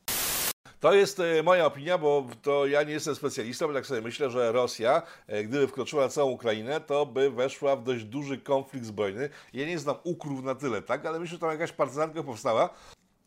To 0.83 0.95
jest 0.95 1.21
e, 1.21 1.43
moja 1.43 1.67
opinia, 1.67 1.99
bo 1.99 2.27
to 2.43 2.67
ja 2.67 2.83
nie 2.83 2.93
jestem 2.93 3.15
specjalistą, 3.15 3.65
ale 3.65 3.75
tak 3.75 3.87
sobie 3.87 4.01
myślę, 4.01 4.31
że 4.31 4.53
Rosja, 4.53 5.03
e, 5.27 5.45
gdyby 5.45 5.69
wkroczyła 5.69 6.09
całą 6.09 6.31
Ukrainę, 6.31 6.81
to 6.81 7.07
by 7.07 7.31
weszła 7.31 7.77
w 7.77 7.83
dość 7.83 8.05
duży 8.05 8.39
konflikt 8.39 8.87
zbrojny. 8.87 9.29
Ja 9.53 9.67
nie 9.67 9.79
znam 9.79 9.97
ukrów 10.05 10.43
na 10.43 10.55
tyle, 10.55 10.83
tak, 10.83 11.07
ale 11.07 11.21
myślę, 11.21 11.35
że 11.35 11.39
tam 11.39 11.51
jakaś 11.51 11.73
partyzantka 11.73 12.23
powstała. 12.23 12.71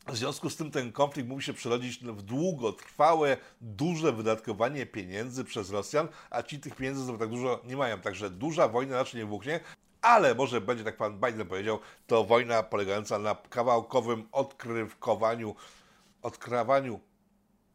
W 0.07 0.17
związku 0.17 0.49
z 0.49 0.55
tym 0.55 0.71
ten 0.71 0.91
konflikt 0.91 1.29
mógł 1.29 1.41
się 1.41 1.53
przerodzić 1.53 1.99
w 1.99 2.21
długotrwałe, 2.21 3.37
duże 3.61 4.11
wydatkowanie 4.11 4.85
pieniędzy 4.85 5.43
przez 5.43 5.71
Rosjan, 5.71 6.07
a 6.29 6.43
ci 6.43 6.59
tych 6.59 6.75
pieniędzy 6.75 7.03
znowu 7.03 7.19
tak 7.19 7.29
dużo 7.29 7.61
nie 7.63 7.77
mają. 7.77 8.01
Także 8.01 8.29
duża 8.29 8.67
wojna 8.67 8.95
raczej 8.95 9.19
nie 9.19 9.25
wybuchnie, 9.25 9.59
ale 10.01 10.35
może 10.35 10.61
będzie, 10.61 10.83
tak 10.83 10.97
pan 10.97 11.19
Biden 11.19 11.47
powiedział, 11.47 11.79
to 12.07 12.23
wojna 12.23 12.63
polegająca 12.63 13.19
na 13.19 13.35
kawałkowym 13.49 14.27
odkrywkowaniu, 14.31 15.55
odkrawaniu 16.21 16.99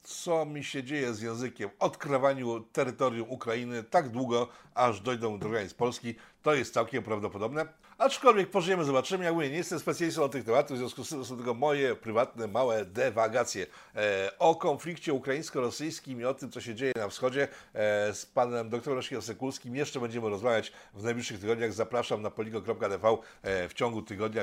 co 0.02 0.44
mi 0.44 0.64
się 0.64 0.84
dzieje 0.84 1.14
z 1.14 1.22
językiem, 1.22 1.70
odkrywaniu 1.78 2.60
terytorium 2.60 3.30
Ukrainy 3.30 3.84
tak 3.84 4.08
długo, 4.08 4.48
aż 4.74 5.00
dojdą 5.00 5.38
do 5.38 5.48
granic 5.48 5.74
Polski, 5.74 6.14
to 6.42 6.54
jest 6.54 6.74
całkiem 6.74 7.02
prawdopodobne. 7.02 7.66
Aczkolwiek 8.00 8.50
pożyjemy, 8.50 8.84
zobaczymy. 8.84 9.24
Ja 9.24 9.32
mówię, 9.32 9.50
nie 9.50 9.56
jestem 9.56 9.78
specjalistą 9.78 10.22
od 10.22 10.32
tych 10.32 10.44
tematów, 10.44 10.76
w 10.76 10.78
związku 10.78 11.04
z 11.04 11.08
tym 11.08 11.24
są 11.24 11.36
tylko 11.36 11.54
moje 11.54 11.94
prywatne, 11.94 12.46
małe 12.46 12.84
dewagacje. 12.84 13.66
E, 13.96 14.30
o 14.38 14.54
konflikcie 14.54 15.12
ukraińsko-rosyjskim 15.12 16.20
i 16.20 16.24
o 16.24 16.34
tym, 16.34 16.50
co 16.50 16.60
się 16.60 16.74
dzieje 16.74 16.92
na 16.96 17.08
wschodzie 17.08 17.48
e, 17.74 18.14
z 18.14 18.26
panem 18.26 18.70
doktorem 18.70 18.96
Leszkiem 18.96 19.22
Sekulskim 19.22 19.76
jeszcze 19.76 20.00
będziemy 20.00 20.28
rozmawiać 20.28 20.72
w 20.94 21.02
najbliższych 21.02 21.40
tygodniach. 21.40 21.72
Zapraszam 21.72 22.22
na 22.22 22.30
poligo.tv 22.30 23.16
e, 23.42 23.68
w 23.68 23.74
ciągu 23.74 24.02
tygodnia. 24.02 24.42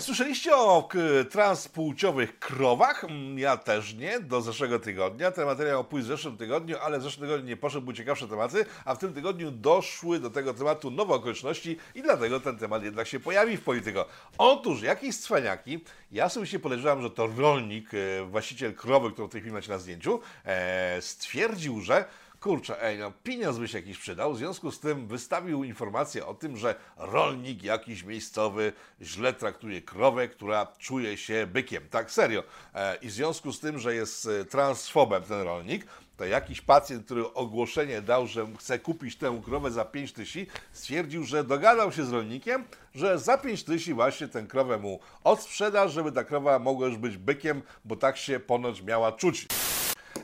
Słyszeliście 0.00 0.56
o 0.56 0.88
transpłciowych 1.30 2.38
krowach? 2.38 3.04
Mm, 3.04 3.38
ja 3.38 3.56
też 3.56 3.94
nie, 3.94 4.20
do 4.20 4.40
zeszłego 4.40 4.78
tygodnia. 4.78 5.30
Ten 5.30 5.46
materiał 5.46 5.84
pójść 5.84 6.04
w 6.04 6.08
zeszłym 6.08 6.36
tygodniu, 6.36 6.76
ale 6.82 6.98
w 6.98 7.02
zeszłym 7.02 7.28
tygodniu 7.28 7.48
nie 7.48 7.56
poszedł, 7.56 7.84
były 7.84 7.94
ciekawsze 7.94 8.28
tematy, 8.28 8.64
a 8.84 8.94
w 8.94 8.98
tym 8.98 9.14
tygodniu 9.14 9.50
doszły 9.50 10.20
do 10.20 10.30
tego 10.30 10.54
tematu 10.54 10.90
nowe 10.90 11.14
okoliczności 11.14 11.76
i 11.94 12.02
dlatego 12.02 12.40
ten 12.40 12.58
temat 12.58 12.82
jednak 12.82 13.06
się 13.06 13.20
pojawi 13.20 13.56
w 13.56 13.62
Polityko. 13.62 14.06
Otóż 14.38 14.82
jakieś 14.82 15.16
cwaniaki, 15.16 15.84
ja 16.12 16.28
sobie 16.28 16.46
się 16.46 16.58
podejrzewam, 16.58 17.02
że 17.02 17.10
to 17.10 17.26
rolnik, 17.26 17.90
e, 17.94 18.24
właściciel 18.24 18.74
krowy, 18.74 19.12
którą 19.12 19.28
w 19.28 19.30
tej 19.30 19.40
chwili 19.40 19.54
macie 19.54 19.70
na 19.72 19.78
zdjęciu, 19.78 20.20
e, 20.44 21.02
stwierdził, 21.02 21.80
że 21.80 22.04
kurczę, 22.40 22.82
ej, 22.82 22.98
no 22.98 23.12
pieniądz 23.22 23.58
by 23.58 23.68
się 23.68 23.78
jakiś 23.78 23.98
przydał. 23.98 24.34
W 24.34 24.38
związku 24.38 24.70
z 24.70 24.80
tym 24.80 25.06
wystawił 25.06 25.64
informację 25.64 26.26
o 26.26 26.34
tym, 26.34 26.56
że 26.56 26.74
rolnik 26.96 27.62
jakiś 27.62 28.04
miejscowy 28.04 28.72
źle 29.02 29.32
traktuje 29.32 29.82
krowę, 29.82 30.28
która 30.28 30.66
czuje 30.78 31.16
się 31.16 31.46
bykiem. 31.46 31.88
Tak, 31.90 32.10
serio. 32.10 32.42
E, 32.74 32.96
I 32.96 33.08
w 33.08 33.12
związku 33.12 33.52
z 33.52 33.60
tym, 33.60 33.78
że 33.78 33.94
jest 33.94 34.26
e, 34.26 34.44
transfobem 34.44 35.22
ten 35.22 35.40
rolnik, 35.42 35.86
to 36.16 36.24
jakiś 36.24 36.60
pacjent, 36.60 37.04
który 37.04 37.32
ogłoszenie 37.32 38.02
dał, 38.02 38.26
że 38.26 38.46
chce 38.58 38.78
kupić 38.78 39.16
tę 39.16 39.40
krowę 39.44 39.70
za 39.70 39.84
5 39.84 40.12
tysięcy, 40.12 40.52
stwierdził, 40.72 41.24
że 41.24 41.44
dogadał 41.44 41.92
się 41.92 42.04
z 42.04 42.12
rolnikiem, 42.12 42.64
że 42.94 43.18
za 43.18 43.38
5 43.38 43.64
tysięcy 43.64 43.94
właśnie 43.94 44.28
tę 44.28 44.42
krowę 44.42 44.78
mu 44.78 45.00
odsprzeda, 45.24 45.88
żeby 45.88 46.12
ta 46.12 46.24
krowa 46.24 46.58
mogła 46.58 46.86
już 46.86 46.96
być 46.96 47.16
bykiem, 47.16 47.62
bo 47.84 47.96
tak 47.96 48.16
się 48.16 48.40
ponoć 48.40 48.82
miała 48.82 49.12
czuć. 49.12 49.46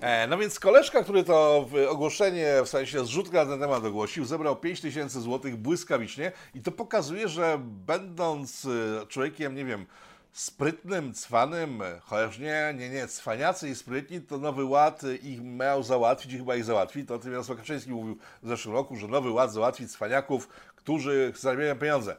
E, 0.01 0.27
no 0.27 0.39
więc 0.39 0.61
koleżka, 0.61 1.03
który 1.03 1.25
to 1.25 1.67
ogłoszenie, 1.89 2.63
w 2.65 2.69
sensie 2.69 3.05
zrzutka 3.05 3.45
na 3.45 3.51
ten 3.51 3.61
temat 3.61 3.85
ogłosił, 3.85 4.25
zebrał 4.25 4.57
5000 4.57 5.21
zł 5.21 5.53
błyskawicznie 5.57 6.33
i 6.55 6.61
to 6.61 6.73
pokazuje, 6.73 7.29
że 7.29 7.59
będąc 7.63 8.65
e, 8.65 9.07
człowiekiem, 9.07 9.55
nie 9.55 9.65
wiem, 9.65 9.87
sprytnym, 10.33 11.15
cwanym, 11.15 11.83
chociaż 12.03 12.39
nie, 12.39 12.75
nie, 12.79 12.91
nie, 12.91 13.07
cwaniacy 13.07 13.69
i 13.69 13.75
sprytni, 13.75 14.21
to 14.21 14.39
Nowy 14.39 14.65
Ład 14.65 15.03
ich 15.23 15.43
miał 15.43 15.83
załatwić 15.83 16.33
i 16.33 16.39
chyba 16.39 16.57
ich 16.57 16.65
załatwi. 16.65 17.07
To 17.07 17.19
tym 17.19 17.33
Jarosław 17.33 17.59
Kaczyński 17.59 17.91
mówił 17.91 18.19
w 18.43 18.49
zeszłym 18.49 18.75
roku, 18.75 18.97
że 18.97 19.09
Nowy 19.09 19.31
Ład 19.31 19.53
załatwi 19.53 19.89
cwaniaków, 19.89 20.49
którzy 20.77 21.33
zarabiają 21.37 21.79
pieniądze. 21.79 22.17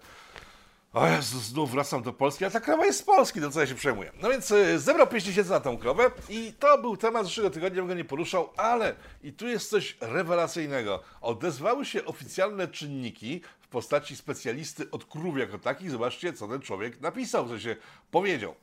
O 0.98 1.08
Jezu, 1.08 1.40
znów 1.40 1.72
wracam 1.72 2.04
do 2.04 2.14
Polski, 2.14 2.46
a 2.46 2.50
ta 2.50 2.60
krowa 2.60 2.86
jest 2.86 3.00
z 3.00 3.04
Polski, 3.04 3.42
do 3.42 3.52
co 3.52 3.60
ja 3.60 3.68
się 3.68 3.76
przejmuję. 3.76 4.12
No 4.22 4.30
więc 4.30 4.52
y, 4.52 4.80
zebrał 4.80 5.08
5 5.08 5.24
tysięcy 5.24 5.50
na 5.50 5.60
tą 5.60 5.78
krowę 5.78 6.12
i 6.30 6.54
to 6.60 6.78
był 6.78 6.98
temat 6.98 7.26
zeszłego 7.26 7.50
tygodnia, 7.50 7.82
bym 7.82 7.88
go 7.88 7.94
nie 7.94 8.06
poruszał, 8.06 8.50
ale 8.58 8.96
i 9.24 9.34
tu 9.34 9.48
jest 9.48 9.70
coś 9.70 9.98
rewelacyjnego. 10.02 11.04
Odezwały 11.22 11.86
się 11.86 12.06
oficjalne 12.06 12.68
czynniki 12.68 13.42
w 13.62 13.68
postaci 13.68 14.16
specjalisty 14.16 14.92
od 14.92 15.06
krów 15.06 15.38
jako 15.38 15.58
takich. 15.58 15.92
Zobaczcie, 15.92 16.34
co 16.34 16.48
ten 16.48 16.62
człowiek 16.62 17.02
napisał, 17.02 17.48
co 17.48 17.60
się 17.60 17.76
powiedział. 18.12 18.56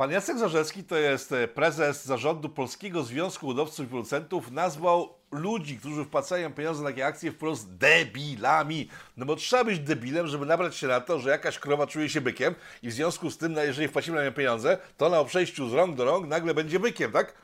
Pan 0.00 0.10
Jacek 0.10 0.38
Zarzecki, 0.38 0.84
to 0.84 0.96
jest 0.96 1.32
e, 1.32 1.48
prezes 1.48 2.04
zarządu 2.04 2.48
Polskiego 2.48 3.02
Związku 3.02 3.46
Hodowców 3.46 3.86
i 3.86 3.88
Producentów, 3.88 4.50
nazwał 4.50 5.14
ludzi, 5.32 5.78
którzy 5.78 6.04
wpłacają 6.04 6.52
pieniądze 6.52 6.82
na 6.82 6.88
takie 6.88 7.06
akcje 7.06 7.32
wprost 7.32 7.76
debilami. 7.76 8.88
No 9.16 9.26
bo 9.26 9.36
trzeba 9.36 9.64
być 9.64 9.78
debilem, 9.78 10.26
żeby 10.26 10.46
nabrać 10.46 10.76
się 10.76 10.86
na 10.86 11.00
to, 11.00 11.18
że 11.18 11.30
jakaś 11.30 11.58
krowa 11.58 11.86
czuje 11.86 12.08
się 12.08 12.20
bykiem 12.20 12.54
i 12.82 12.88
w 12.88 12.92
związku 12.92 13.30
z 13.30 13.38
tym, 13.38 13.56
jeżeli 13.56 13.88
wpłacimy 13.88 14.16
na 14.16 14.24
nią 14.24 14.32
pieniądze, 14.32 14.78
to 14.96 15.08
na 15.08 15.24
przejściu 15.24 15.68
z 15.68 15.72
rąk 15.72 15.96
do 15.96 16.04
rąk 16.04 16.26
nagle 16.26 16.54
będzie 16.54 16.80
bykiem, 16.80 17.12
tak? 17.12 17.34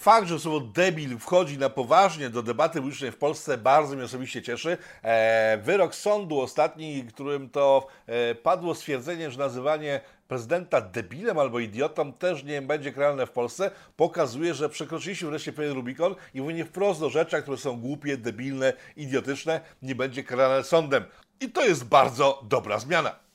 Fakt, 0.00 0.28
że 0.28 0.38
słowo 0.38 0.60
debil 0.60 1.18
wchodzi 1.18 1.58
na 1.58 1.70
poważnie 1.70 2.30
do 2.30 2.42
debaty 2.42 2.78
publicznej 2.78 3.10
w 3.10 3.16
Polsce 3.16 3.58
bardzo 3.58 3.94
mnie 3.94 4.04
osobiście 4.04 4.42
cieszy. 4.42 4.78
E, 5.02 5.58
wyrok 5.62 5.94
sądu 5.94 6.40
ostatni, 6.40 7.04
którym 7.04 7.50
to 7.50 7.86
e, 8.06 8.34
padło 8.34 8.74
stwierdzenie, 8.74 9.30
że 9.30 9.38
nazywanie 9.38 10.00
prezydenta 10.28 10.80
debilem 10.80 11.38
albo 11.38 11.58
idiotą 11.58 12.12
też 12.12 12.44
nie 12.44 12.62
będzie 12.62 12.92
karalne 12.92 13.26
w 13.26 13.30
Polsce, 13.30 13.70
pokazuje, 13.96 14.54
że 14.54 14.68
przekroczyliśmy 14.68 15.30
wreszcie 15.30 15.52
pewien 15.52 15.72
Rubikon 15.72 16.14
i 16.34 16.40
mówienie 16.40 16.64
wprost 16.64 17.02
o 17.02 17.10
rzeczach, 17.10 17.42
które 17.42 17.58
są 17.58 17.80
głupie, 17.80 18.16
debilne, 18.16 18.72
idiotyczne, 18.96 19.60
nie 19.82 19.94
będzie 19.94 20.24
karane 20.24 20.64
sądem. 20.64 21.04
I 21.40 21.50
to 21.50 21.64
jest 21.64 21.84
bardzo 21.84 22.40
dobra 22.48 22.78
zmiana. 22.78 23.29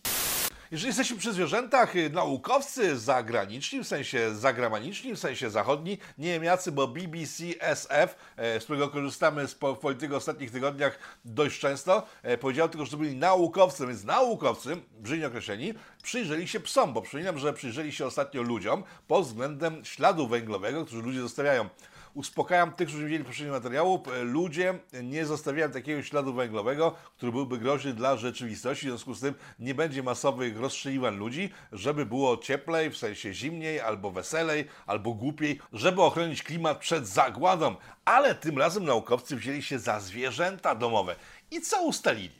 Jeżeli 0.72 0.88
jesteśmy 0.88 1.18
przy 1.18 1.34
zwierzętach, 1.34 1.96
y, 1.96 2.10
naukowcy 2.10 3.00
zagraniczni, 3.00 3.80
w 3.84 3.88
sensie 3.88 4.36
zagraniczni, 4.36 5.14
w 5.16 5.20
sensie 5.20 5.50
zachodni, 5.50 5.98
nie 6.18 6.34
wiem 6.34 6.44
jacy, 6.44 6.72
bo 6.72 6.88
BBC 6.88 7.44
SF, 7.60 8.16
e, 8.38 8.60
z 8.60 8.64
którego 8.64 8.90
korzystamy 8.90 9.48
z 9.48 9.56
po- 9.56 9.76
w 9.76 10.14
ostatnich 10.14 10.52
tygodniach 10.52 11.00
dość 11.26 11.60
często, 11.60 12.08
e, 12.24 12.38
powiedział 12.38 12.70
tylko, 12.70 12.86
że 12.86 12.92
to 12.92 12.98
byli 12.98 13.16
naukowcy, 13.16 13.88
więc 13.88 14.04
naukowcy, 14.04 14.78
brzydnie 15.00 15.28
określeni, 15.28 15.74
przyjrzeli 16.04 16.48
się 16.48 16.60
psom, 16.60 16.94
bo 16.94 17.02
przypominam, 17.02 17.40
że 17.40 17.54
przyjrzeli 17.54 17.92
się 17.92 18.06
ostatnio 18.06 18.42
ludziom 18.42 18.84
pod 19.08 19.26
względem 19.26 19.86
śladu 19.86 20.28
węglowego, 20.28 20.86
który 20.86 21.02
ludzie 21.02 21.22
zostawiają. 21.22 21.70
Uspokajam 22.16 22.74
tych, 22.74 22.88
którzy 22.88 23.06
widzieli 23.06 23.24
poprzedni 23.24 23.52
materiału. 23.52 24.04
E, 24.14 24.24
Ludzie 24.24 24.80
nie 25.04 25.26
zostawiają 25.26 25.72
takiego 25.72 26.04
śladu 26.04 26.34
węglowego, 26.34 26.96
który 27.18 27.32
byłby 27.32 27.58
groźny 27.58 27.94
dla 27.94 28.18
rzeczywistości. 28.18 28.86
W 28.86 28.90
związku 28.90 29.14
z 29.14 29.20
tym 29.20 29.34
nie 29.60 29.76
będzie 29.76 30.04
masowych 30.04 30.60
rozstrzeliwań 30.60 31.18
ludzi, 31.18 31.50
żeby 31.72 32.06
było 32.06 32.38
cieplej, 32.38 32.90
w 32.90 32.98
sensie 32.98 33.34
zimniej, 33.34 33.80
albo 33.80 34.12
weselej, 34.12 34.66
albo 34.86 35.14
głupiej, 35.14 35.60
żeby 35.74 36.02
ochronić 36.02 36.44
klimat 36.44 36.80
przed 36.80 37.08
zagładą. 37.08 37.76
Ale 38.06 38.36
tym 38.36 38.58
razem 38.58 38.86
naukowcy 38.86 39.36
wzięli 39.36 39.64
się 39.64 39.80
za 39.80 40.00
zwierzęta 40.00 40.76
domowe. 40.76 41.16
I 41.52 41.62
co 41.62 41.84
ustalili? 41.84 42.36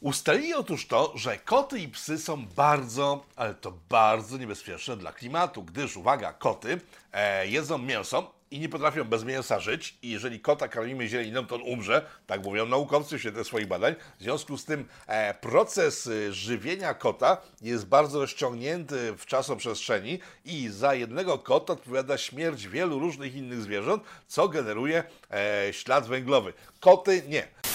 Ustalili 0.00 0.54
otóż 0.54 0.86
to, 0.86 1.12
że 1.14 1.38
koty 1.38 1.78
i 1.78 1.88
psy 1.88 2.18
są 2.18 2.46
bardzo, 2.46 3.24
ale 3.36 3.54
to 3.54 3.72
bardzo 3.88 4.38
niebezpieczne 4.38 4.96
dla 4.96 5.12
klimatu, 5.12 5.62
gdyż, 5.62 5.96
uwaga, 5.96 6.32
koty 6.32 6.80
e, 7.12 7.48
jedzą 7.48 7.78
mięso 7.78 8.41
i 8.52 8.60
nie 8.60 8.68
potrafią 8.68 9.04
bez 9.04 9.24
mięsa 9.24 9.60
żyć 9.60 9.98
i 10.02 10.10
jeżeli 10.10 10.40
kota 10.40 10.68
karmimy 10.68 11.08
zieleniną, 11.08 11.46
to 11.46 11.54
on 11.54 11.62
umrze, 11.62 12.06
tak 12.26 12.44
mówią 12.44 12.66
naukowcy 12.66 13.18
w 13.18 13.20
świetle 13.20 13.44
swoich 13.44 13.66
badań. 13.66 13.94
W 14.18 14.22
związku 14.22 14.56
z 14.58 14.64
tym 14.64 14.88
e, 15.06 15.34
proces 15.34 16.06
y, 16.06 16.32
żywienia 16.32 16.94
kota 16.94 17.36
jest 17.62 17.86
bardzo 17.86 18.20
rozciągnięty 18.20 19.12
w 19.18 19.26
czasoprzestrzeni 19.26 20.18
i 20.44 20.68
za 20.68 20.94
jednego 20.94 21.38
kota 21.38 21.72
odpowiada 21.72 22.18
śmierć 22.18 22.68
wielu 22.68 22.98
różnych 22.98 23.34
innych 23.34 23.62
zwierząt, 23.62 24.02
co 24.26 24.48
generuje 24.48 25.04
e, 25.30 25.72
ślad 25.72 26.06
węglowy. 26.06 26.52
Koty 26.80 27.22
nie. 27.28 27.71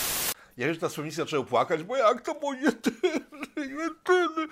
Ja 0.57 0.67
już 0.67 0.81
na 0.81 0.89
miejscu 0.97 1.21
zacząłem 1.21 1.45
płakać, 1.45 1.83
bo 1.83 1.95
jak 1.95 2.21
to 2.21 2.33
mój 2.41 2.57
jedyny, 2.61 3.25
jedyny, 3.57 4.47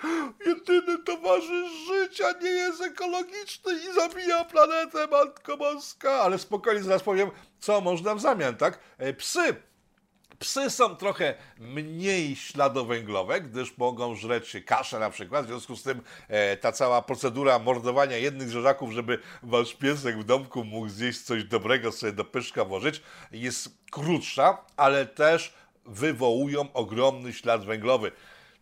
jedyny 0.46 0.98
towarzysz 1.04 1.72
życia 1.86 2.32
nie 2.42 2.50
jest 2.50 2.82
ekologiczny 2.82 3.72
i 3.72 3.94
zabija 3.94 4.44
planetę, 4.44 5.06
Matko 5.06 5.56
Boska. 5.56 6.12
Ale 6.12 6.38
spokojnie 6.38 6.82
zaraz 6.82 7.02
powiem, 7.02 7.30
co 7.58 7.80
można 7.80 8.14
w 8.14 8.20
zamian, 8.20 8.56
tak? 8.56 8.78
E, 8.98 9.14
Psy. 9.14 9.56
Psy 10.38 10.70
są 10.70 10.96
trochę 10.96 11.34
mniej 11.58 12.36
śladowęglowe, 12.36 13.40
gdyż 13.40 13.78
mogą 13.78 14.14
żreć 14.14 14.56
kaszę 14.66 14.98
na 14.98 15.10
przykład. 15.10 15.44
W 15.44 15.48
związku 15.48 15.76
z 15.76 15.82
tym 15.82 16.02
e, 16.28 16.56
ta 16.56 16.72
cała 16.72 17.02
procedura 17.02 17.58
mordowania 17.58 18.16
jednych 18.16 18.48
zwierzaków, 18.48 18.92
żeby 18.92 19.18
wasz 19.42 19.74
piesek 19.74 20.18
w 20.18 20.24
domku 20.24 20.64
mógł 20.64 20.88
zjeść 20.88 21.20
coś 21.22 21.44
dobrego, 21.44 21.92
sobie 21.92 22.12
do 22.12 22.24
pyszka 22.24 22.64
włożyć, 22.64 23.02
jest 23.32 23.68
krótsza, 23.90 24.64
ale 24.76 25.06
też 25.06 25.54
wywołują 25.88 26.72
ogromny 26.72 27.32
ślad 27.32 27.64
węglowy. 27.64 28.12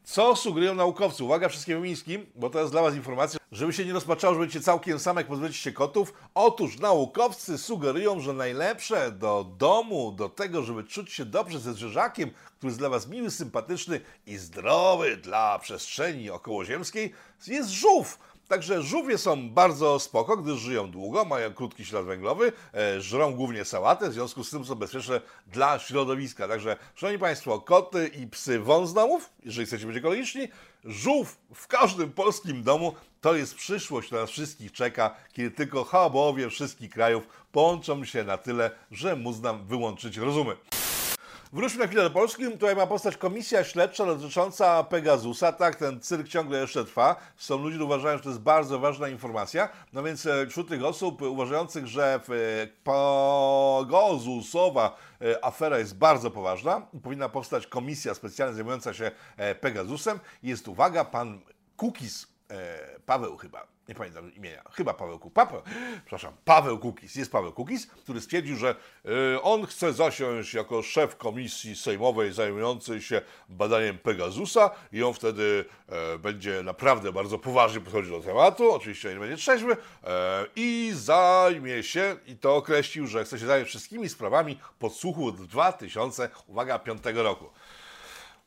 Co 0.04 0.36
sugerują 0.36 0.74
naukowcy? 0.74 1.24
Uwaga 1.24 1.48
wszystkim 1.48 1.82
miejskim, 1.82 2.26
bo 2.34 2.50
to 2.50 2.60
jest 2.60 2.72
dla 2.72 2.82
Was 2.82 2.94
informacja, 2.94 3.40
żeby 3.52 3.72
się 3.72 3.84
nie 3.84 3.92
rozpaczało, 3.92 4.34
że 4.34 4.40
będziecie 4.40 4.64
całkiem 4.64 4.98
same, 4.98 5.20
jak 5.20 5.28
pozbycie 5.28 5.54
się 5.54 5.72
kotów. 5.72 6.12
Otóż 6.34 6.78
naukowcy 6.78 7.58
sugerują, 7.58 8.20
że 8.20 8.32
najlepsze 8.32 9.12
do 9.12 9.46
domu, 9.58 10.12
do 10.12 10.28
tego, 10.28 10.62
żeby 10.62 10.84
czuć 10.84 11.12
się 11.12 11.24
dobrze 11.24 11.58
ze 11.58 11.74
zwierzakiem, 11.74 12.30
który 12.58 12.68
jest 12.68 12.78
dla 12.78 12.88
Was 12.88 13.08
miły, 13.08 13.30
sympatyczny 13.30 14.00
i 14.26 14.36
zdrowy 14.36 15.16
dla 15.16 15.58
przestrzeni 15.58 16.30
okołoziemskiej, 16.30 17.12
jest 17.46 17.70
żółw. 17.70 18.18
Także 18.48 18.82
żółwie 18.82 19.18
są 19.18 19.50
bardzo 19.50 19.98
spoko, 19.98 20.36
gdyż 20.36 20.58
żyją 20.58 20.90
długo, 20.90 21.24
mają 21.24 21.54
krótki 21.54 21.84
ślad 21.84 22.04
węglowy, 22.04 22.52
e, 22.74 23.00
żrą 23.00 23.34
głównie 23.34 23.64
sałatę, 23.64 24.10
w 24.10 24.12
związku 24.12 24.44
z 24.44 24.50
tym 24.50 24.64
są 24.64 24.74
bezpieczne 24.74 25.20
dla 25.46 25.78
środowiska. 25.78 26.48
Także, 26.48 26.76
szanowni 26.94 27.18
Państwo, 27.18 27.60
koty 27.60 28.06
i 28.06 28.26
psy 28.26 28.58
wąs 28.60 28.92
domów, 28.92 29.30
jeżeli 29.44 29.66
chcecie 29.66 29.86
być 29.86 29.96
ekologiczni, 29.96 30.48
żółw 30.84 31.36
w 31.54 31.66
każdym 31.66 32.12
polskim 32.12 32.62
domu 32.62 32.94
to 33.20 33.36
jest 33.36 33.54
przyszłość, 33.54 34.06
która 34.06 34.20
nas 34.20 34.30
wszystkich 34.30 34.72
czeka, 34.72 35.14
kiedy 35.32 35.50
tylko 35.50 35.84
chabowie 35.84 36.50
wszystkich 36.50 36.90
krajów 36.90 37.28
połączą 37.52 38.04
się 38.04 38.24
na 38.24 38.38
tyle, 38.38 38.70
że 38.90 39.16
móc 39.16 39.40
nam 39.40 39.66
wyłączyć 39.66 40.16
rozumy. 40.16 40.56
Wróćmy 41.54 41.80
na 41.80 41.86
chwilę 41.86 42.02
do 42.02 42.10
Polski. 42.10 42.50
Tutaj 42.50 42.76
ma 42.76 42.86
postać 42.86 43.16
komisja 43.16 43.64
śledcza 43.64 44.06
dotycząca 44.06 44.84
Pegasusa. 44.84 45.52
Tak, 45.52 45.76
ten 45.76 46.00
cyrk 46.00 46.28
ciągle 46.28 46.60
jeszcze 46.60 46.84
trwa. 46.84 47.16
Są 47.36 47.58
ludzie, 47.58 47.68
którzy 47.70 47.84
uważają, 47.84 48.16
że 48.16 48.22
to 48.22 48.28
jest 48.28 48.40
bardzo 48.40 48.78
ważna 48.78 49.08
informacja. 49.08 49.68
No 49.92 50.02
więc 50.02 50.26
e, 50.26 50.46
wśród 50.46 50.68
tych 50.68 50.84
osób 50.84 51.22
uważających, 51.22 51.86
że 51.86 52.14
e, 52.14 52.66
Pegasusowa 53.86 54.96
e, 55.20 55.44
afera 55.44 55.78
jest 55.78 55.98
bardzo 55.98 56.30
poważna, 56.30 56.86
powinna 57.02 57.28
powstać 57.28 57.66
komisja 57.66 58.14
specjalna 58.14 58.54
zajmująca 58.54 58.94
się 58.94 59.10
Pegasusem, 59.60 60.20
jest, 60.42 60.68
uwaga, 60.68 61.04
pan 61.04 61.40
Kukis, 61.76 62.26
Paweł 63.06 63.36
chyba, 63.36 63.73
nie 63.88 63.94
pamiętam 63.94 64.34
imienia, 64.34 64.62
chyba 64.72 64.94
Paweł 64.94 65.18
Kukis, 65.18 65.34
Paweł, 65.34 65.62
przepraszam, 65.96 66.32
Paweł 66.44 66.78
Kukis, 66.78 67.14
jest 67.16 67.32
Paweł 67.32 67.52
Kukis, 67.52 67.86
który 67.86 68.20
stwierdził, 68.20 68.56
że 68.56 68.74
e, 69.34 69.42
on 69.42 69.66
chce 69.66 69.92
zasiąść 69.92 70.54
jako 70.54 70.82
szef 70.82 71.16
komisji 71.16 71.76
sejmowej 71.76 72.32
zajmującej 72.32 73.02
się 73.02 73.20
badaniem 73.48 73.98
Pegasusa 73.98 74.70
i 74.92 75.02
on 75.02 75.14
wtedy 75.14 75.64
e, 75.88 76.18
będzie 76.18 76.62
naprawdę 76.62 77.12
bardzo 77.12 77.38
poważnie 77.38 77.80
podchodził 77.80 78.10
do 78.10 78.20
tematu, 78.20 78.72
oczywiście 78.72 79.14
nie 79.14 79.20
będzie 79.20 79.36
trzeźwy 79.36 79.76
e, 80.04 80.46
i 80.56 80.92
zajmie 80.94 81.82
się, 81.82 82.16
i 82.26 82.36
to 82.36 82.56
określił, 82.56 83.06
że 83.06 83.24
chce 83.24 83.38
się 83.38 83.46
zająć 83.46 83.68
wszystkimi 83.68 84.08
sprawami 84.08 84.58
podsłuchu 84.78 85.26
od 85.26 85.36
2000, 85.46 86.28
uwaga, 86.46 86.78
5 86.78 87.02
roku. 87.14 87.50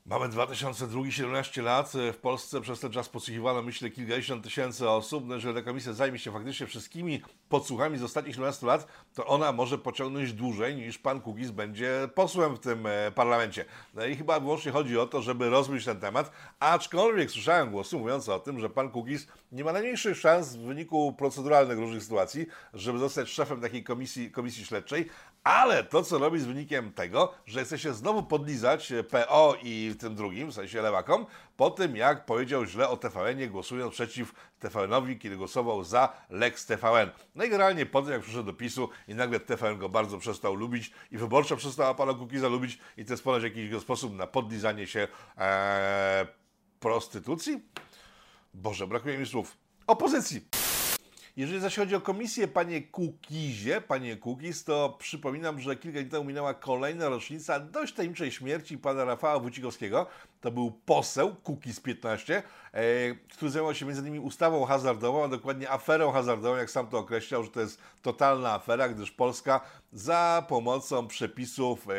Mamy 0.10 0.30
2002, 0.30 1.12
17 1.12 1.62
lat. 1.62 1.93
W 2.13 2.17
Polsce 2.17 2.62
przez 2.62 2.80
ten 2.80 2.91
czas 2.91 3.10
podsłuchiwano, 3.10 3.62
myślę, 3.62 3.89
kilkadziesiąt 3.89 4.43
tysięcy 4.43 4.89
osób. 4.89 5.28
No, 5.28 5.36
jeżeli 5.36 5.56
ta 5.56 5.62
komisja 5.62 5.93
zajmie 5.93 6.20
się 6.20 6.32
faktycznie 6.32 6.67
wszystkimi 6.67 7.22
podsłuchami 7.50 7.98
z 7.98 8.04
ostatnich 8.04 8.36
17 8.36 8.65
lat, 8.65 8.88
to 9.13 9.26
ona 9.26 9.52
może 9.52 9.78
pociągnąć 9.78 10.34
dłużej 10.34 10.76
niż 10.76 10.98
pan 10.98 11.22
Kukiz 11.22 11.52
będzie 11.52 12.10
posłem 12.15 12.56
w 12.56 12.60
tym 12.60 12.86
e, 12.86 13.12
parlamencie. 13.12 13.65
No 13.93 14.06
i 14.06 14.15
chyba 14.15 14.39
wyłącznie 14.39 14.72
chodzi 14.72 14.98
o 14.98 15.08
to, 15.08 15.22
żeby 15.22 15.50
rozmyć 15.50 15.86
ten 15.86 16.00
temat. 16.00 16.32
Aczkolwiek 16.60 17.32
słyszałem 17.32 17.72
głosy 17.72 17.98
mówiące 17.98 18.34
o 18.34 18.39
tym, 18.39 18.60
że 18.60 18.70
pan 18.70 18.91
Kukiz 18.91 19.28
nie 19.52 19.63
ma 19.63 19.74
najmniejszych 19.74 20.17
szans 20.17 20.56
w 20.56 20.60
wyniku 20.60 21.13
proceduralnych 21.13 21.80
różnych 21.80 22.04
sytuacji, 22.04 22.46
żeby 22.74 23.00
zostać 23.00 23.30
szefem 23.30 23.62
takiej 23.62 23.84
komisji, 23.84 24.32
komisji 24.32 24.65
śledczej, 24.65 25.10
ale 25.43 25.84
to, 25.84 26.04
co 26.04 26.17
robi 26.17 26.39
z 26.39 26.46
wynikiem 26.46 26.93
tego, 26.93 27.34
że 27.46 27.65
chce 27.65 27.80
się 27.80 27.93
znowu 27.93 28.24
podlizać 28.24 28.93
PO 29.10 29.56
i 29.63 29.96
tym 29.97 30.15
drugim, 30.15 30.51
w 30.51 30.53
sensie 30.53 30.81
lewakom, 30.81 31.25
po 31.57 31.69
tym 31.69 31.95
jak 31.95 32.25
powiedział 32.25 32.65
źle 32.65 32.89
o 32.89 32.97
TVN-ie, 32.97 33.47
głosując 33.47 33.93
przeciw 33.93 34.33
TVN-owi, 34.60 35.19
kiedy 35.19 35.38
głosował 35.38 35.83
za 35.83 36.13
Lex 36.29 36.65
TVN. 36.65 37.10
No 37.36 37.43
i 37.43 37.49
generalnie 37.49 37.86
po 37.86 38.01
tym, 38.01 38.12
jak 38.12 38.21
przyszedł 38.21 38.43
do 38.43 38.53
PiSu 38.53 38.89
i 39.07 39.15
nagle 39.15 39.39
TVN 39.39 39.77
go 39.77 39.89
bardzo 39.89 40.17
przestał 40.17 40.55
lubić 40.55 40.91
i 41.12 41.17
wyborcza 41.17 41.55
przestała 41.55 41.93
pana 41.93 42.13
Kukiza 42.13 42.47
lubić 42.47 42.79
i 42.97 43.05
to 43.05 43.13
jest 43.13 43.23
ponoć 43.23 43.43
jakiś 43.43 43.81
sposób 43.81 44.15
na 44.15 44.27
podlizanie 44.27 44.88
się 44.88 45.07
e, 45.38 46.27
prostytucji? 46.79 47.63
Boże, 48.53 48.88
brakuje 48.88 49.17
mi 49.17 49.25
słów. 49.25 49.57
Opozycji. 49.88 50.66
Jeżeli 51.38 51.60
zaś 51.62 51.76
chodzi 51.76 51.95
o 51.95 52.02
komisję, 52.02 52.47
panie 52.47 52.82
Kukizie, 52.82 53.82
panie 53.82 54.15
Kukiz, 54.15 54.63
to 54.63 54.95
przypominam, 55.00 55.60
że 55.60 55.76
kilka 55.76 56.00
dni 56.02 56.10
temu 56.10 56.23
minęła 56.23 56.54
kolejna 56.54 57.10
rocznica 57.10 57.60
dość 57.60 57.93
tajemniczej 57.93 58.32
śmierci 58.32 58.78
pana 58.78 59.06
Rafała 59.06 59.39
Wójcikowskiego. 59.39 60.08
To 60.41 60.52
był 60.52 60.71
poseł 60.71 61.36
Kukiz 61.36 61.80
15, 61.80 62.43
e, 62.73 62.84
który 63.15 63.52
zajmował 63.52 63.76
się 63.76 63.86
m.in. 63.86 64.19
ustawą 64.19 64.65
hazardową, 64.65 65.23
a 65.23 65.28
dokładnie 65.28 65.71
aferą 65.71 66.12
hazardową, 66.12 66.56
jak 66.56 66.71
sam 66.71 66.88
to 66.88 66.97
określał, 66.97 67.43
że 67.43 67.50
to 67.50 67.62
jest 67.62 67.82
totalna 68.02 68.54
afera, 68.54 68.89
gdyż 68.89 69.12
Polska 69.12 69.62
za 69.93 70.45
pomocą 70.47 71.08
przepisów 71.08 71.89
e, 71.89 71.93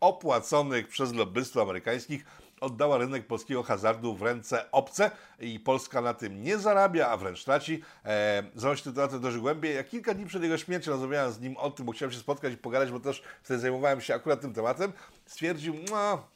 opłaconych 0.00 0.88
przez 0.88 1.14
lobbystów 1.14 1.62
amerykańskich 1.62 2.24
oddała 2.62 2.98
rynek 2.98 3.26
polskiego 3.26 3.62
hazardu 3.62 4.14
w 4.14 4.22
ręce 4.22 4.70
obce 4.70 5.10
i 5.40 5.60
Polska 5.60 6.00
na 6.00 6.14
tym 6.14 6.42
nie 6.42 6.58
zarabia, 6.58 7.08
a 7.08 7.16
wręcz 7.16 7.44
traci. 7.44 7.82
E, 8.04 8.42
Zająć 8.54 8.82
ten 8.82 8.94
temat 8.94 9.16
dość 9.16 9.36
głębiej. 9.36 9.76
Ja 9.76 9.84
kilka 9.84 10.14
dni 10.14 10.26
przed 10.26 10.42
jego 10.42 10.58
śmiercią 10.58 10.90
rozmawiałem 10.90 11.32
z 11.32 11.40
nim 11.40 11.56
o 11.56 11.70
tym, 11.70 11.86
bo 11.86 11.92
chciałem 11.92 12.12
się 12.12 12.18
spotkać 12.18 12.52
i 12.52 12.56
pogadać, 12.56 12.90
bo 12.90 13.00
też 13.00 13.22
wtedy 13.42 13.60
zajmowałem 13.60 14.00
się 14.00 14.14
akurat 14.14 14.40
tym 14.40 14.54
tematem. 14.54 14.92
Stwierdził, 15.26 15.74
no 15.90 16.31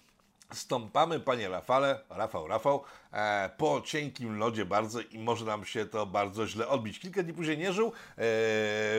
Stąpamy, 0.52 1.20
panie 1.20 1.48
Rafale, 1.48 2.00
Rafał, 2.10 2.48
Rafał, 2.48 2.82
e, 3.12 3.50
po 3.56 3.80
cienkim 3.84 4.38
lodzie 4.38 4.64
bardzo 4.64 5.00
i 5.00 5.18
może 5.18 5.44
nam 5.44 5.64
się 5.64 5.86
to 5.86 6.06
bardzo 6.06 6.46
źle 6.46 6.68
odbić. 6.68 7.00
Kilka 7.00 7.22
dni 7.22 7.32
później 7.32 7.58
nie 7.58 7.72
żył, 7.72 7.92
e, 8.18 8.22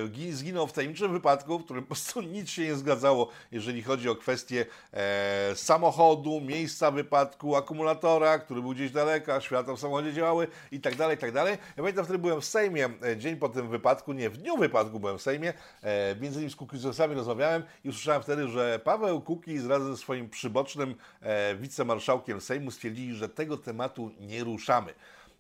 gi- 0.08 0.32
zginął 0.32 0.68
w 0.68 0.74
tajemniczym 0.74 1.12
wypadku, 1.12 1.60
w 1.60 1.64
którym 1.66 1.84
po 1.84 1.88
prostu 1.88 2.22
nic 2.22 2.50
się 2.50 2.62
nie 2.62 2.76
zgadzało, 2.76 3.30
jeżeli 3.52 3.84
chodzi 3.84 4.10
o 4.10 4.16
kwestię 4.16 4.66
e, 4.94 5.56
samochodu, 5.56 6.42
miejsca 6.42 6.92
wypadku, 6.92 7.56
akumulatora, 7.56 8.40
który 8.40 8.62
był 8.62 8.72
gdzieś 8.72 8.92
daleko, 8.92 9.42
światła 9.42 9.76
w 9.76 9.80
samochodzie 9.80 10.14
działały 10.14 10.48
i 10.72 10.82
tak 10.82 10.96
dalej, 10.96 11.18
tak 11.18 11.32
dalej. 11.32 11.54
Ja 11.54 11.84
pamiętam, 11.84 12.06
wtedy 12.06 12.20
byłem 12.20 12.42
w 12.42 12.46
Sejmie, 12.46 12.90
e, 13.04 13.18
dzień 13.18 13.36
po 13.36 13.50
tym 13.50 13.70
wypadku, 13.70 14.14
nie, 14.14 14.30
w 14.30 14.38
dniu 14.38 14.58
wypadku 14.58 15.00
byłem 15.00 15.18
w 15.18 15.22
Sejmie, 15.22 15.54
e, 15.84 16.16
między 16.16 16.40
innymi 16.40 16.52
z 16.52 16.56
Kukizosami 16.56 17.16
rozmawiałem 17.16 17.64
i 17.84 17.90
usłyszałem 17.90 18.22
wtedy, 18.24 18.48
że 18.48 18.80
Paweł 18.84 19.22
Kukiz 19.22 19.66
razem 19.66 19.96
ze 19.96 19.98
swoim 20.02 20.30
przybocznym 20.30 20.96
e, 21.22 21.37
wicemarszałkiem 21.60 22.42
Sejmu 22.42 22.72
stwierdzili, 22.72 23.16
że 23.16 23.30
tego 23.30 23.58
tematu 23.58 24.12
nie 24.20 24.44
ruszamy. 24.44 24.94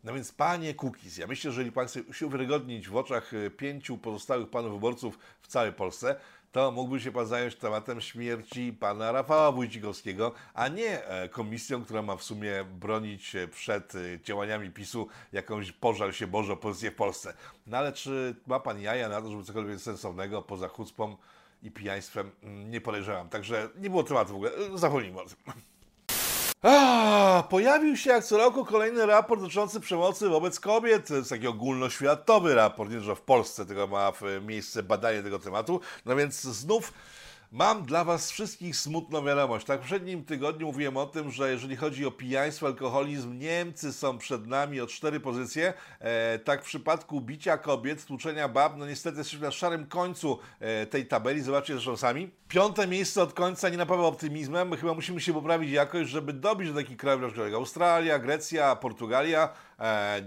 No 0.03 0.13
więc 0.13 0.31
panie 0.31 0.73
Kukiz, 0.73 1.17
ja 1.17 1.27
myślę, 1.27 1.51
że 1.51 1.61
jeżeli 1.61 1.71
pan 1.71 1.87
chce 1.87 2.13
się 2.13 2.27
uwiarygodnić 2.27 2.89
w 2.89 2.95
oczach 2.95 3.33
e, 3.33 3.49
pięciu 3.49 3.97
pozostałych 3.97 4.49
panów 4.49 4.71
wyborców 4.73 5.19
w 5.41 5.47
całej 5.47 5.73
Polsce, 5.73 6.15
to 6.51 6.71
mógłby 6.71 6.99
się 6.99 7.11
pan 7.11 7.25
zająć 7.25 7.55
tematem 7.55 8.01
śmierci 8.01 8.73
pana 8.73 9.11
Rafała 9.11 9.51
Wójcikowskiego, 9.51 10.31
a 10.53 10.67
nie 10.67 11.05
e, 11.05 11.29
komisją, 11.29 11.83
która 11.85 12.01
ma 12.01 12.15
w 12.15 12.23
sumie 12.23 12.65
bronić 12.79 13.35
przed 13.51 13.95
e, 13.95 13.99
działaniami 14.23 14.71
PiSu 14.71 15.07
jakąś 15.31 15.71
pożar 15.71 16.15
się 16.15 16.27
Boże 16.27 16.53
opozycję 16.53 16.91
w 16.91 16.95
Polsce. 16.95 17.33
No 17.67 17.77
ale 17.77 17.93
czy 17.93 18.35
ma 18.47 18.59
pan 18.59 18.81
jaja 18.81 19.09
na 19.09 19.21
to, 19.21 19.31
żeby 19.31 19.43
cokolwiek 19.43 19.79
sensownego 19.79 20.41
poza 20.41 20.67
chucpą 20.67 21.17
i 21.63 21.71
pijaństwem? 21.71 22.31
Mm, 22.43 22.71
Nie 22.71 22.81
podejrzewam. 22.81 23.29
Także 23.29 23.69
nie 23.79 23.89
było 23.89 24.03
tematu 24.03 24.33
w 24.33 24.35
ogóle. 24.35 24.51
Zapomnijmy 24.75 25.21
o 25.21 25.25
tym. 25.25 25.37
Pojawił 27.49 27.97
się 27.97 28.09
jak 28.09 28.23
co 28.23 28.37
roku 28.37 28.65
kolejny 28.65 29.05
raport 29.05 29.41
dotyczący 29.41 29.79
przemocy 29.79 30.29
wobec 30.29 30.59
kobiet. 30.59 31.07
To 31.07 31.15
jest 31.15 31.29
taki 31.29 31.47
ogólnoświatowy 31.47 32.55
raport, 32.55 32.91
nie 32.91 32.99
że 32.99 33.15
w 33.15 33.21
Polsce 33.21 33.65
tylko 33.65 33.87
ma 33.87 34.13
miejsce 34.41 34.83
badanie 34.83 35.23
tego 35.23 35.39
tematu. 35.39 35.81
No 36.05 36.15
więc 36.15 36.41
znów 36.41 36.93
mam 37.51 37.85
dla 37.85 38.03
Was 38.03 38.31
wszystkich 38.31 38.75
smutną 38.75 39.25
wiadomość. 39.25 39.65
Tak, 39.65 39.79
w 39.79 39.81
poprzednim 39.81 40.25
tygodniu 40.25 40.67
mówiłem 40.67 40.97
o 40.97 41.05
tym, 41.05 41.31
że 41.31 41.51
jeżeli 41.51 41.75
chodzi 41.75 42.05
o 42.05 42.11
pijaństwo, 42.11 42.67
alkoholizm, 42.67 43.39
Niemcy 43.39 43.93
są 43.93 44.17
przed 44.17 44.47
nami 44.47 44.81
o 44.81 44.87
cztery 44.87 45.19
pozycje. 45.19 45.73
E, 45.99 46.39
tak 46.39 46.61
w 46.61 46.65
przypadku 46.65 47.21
bicia 47.21 47.57
kobiet, 47.57 48.05
tłuczenia 48.05 48.47
bab, 48.47 48.77
no 48.77 48.87
niestety 48.87 49.17
jesteśmy 49.17 49.45
na 49.45 49.51
szarym 49.51 49.85
końcu 49.85 50.39
e, 50.59 50.85
tej 50.85 51.05
tabeli. 51.05 51.41
Zobaczcie 51.41 51.73
zresztą 51.73 51.97
sami. 51.97 52.29
Piąte 52.47 52.87
miejsce 52.87 53.21
od 53.23 53.33
końca 53.33 53.69
nie 53.69 53.77
napawa 53.77 54.03
optymizmem. 54.03 54.69
My 54.69 54.77
chyba 54.77 54.93
musimy 54.93 55.21
się 55.21 55.33
poprawić 55.33 55.71
jakoś, 55.71 56.07
żeby 56.07 56.33
dobić 56.33 56.69
do 56.69 56.75
takich 56.75 56.97
krajów 56.97 57.37
jak 57.37 57.53
Australia, 57.53 58.19
Grecja, 58.19 58.75
Portugalia, 58.75 59.49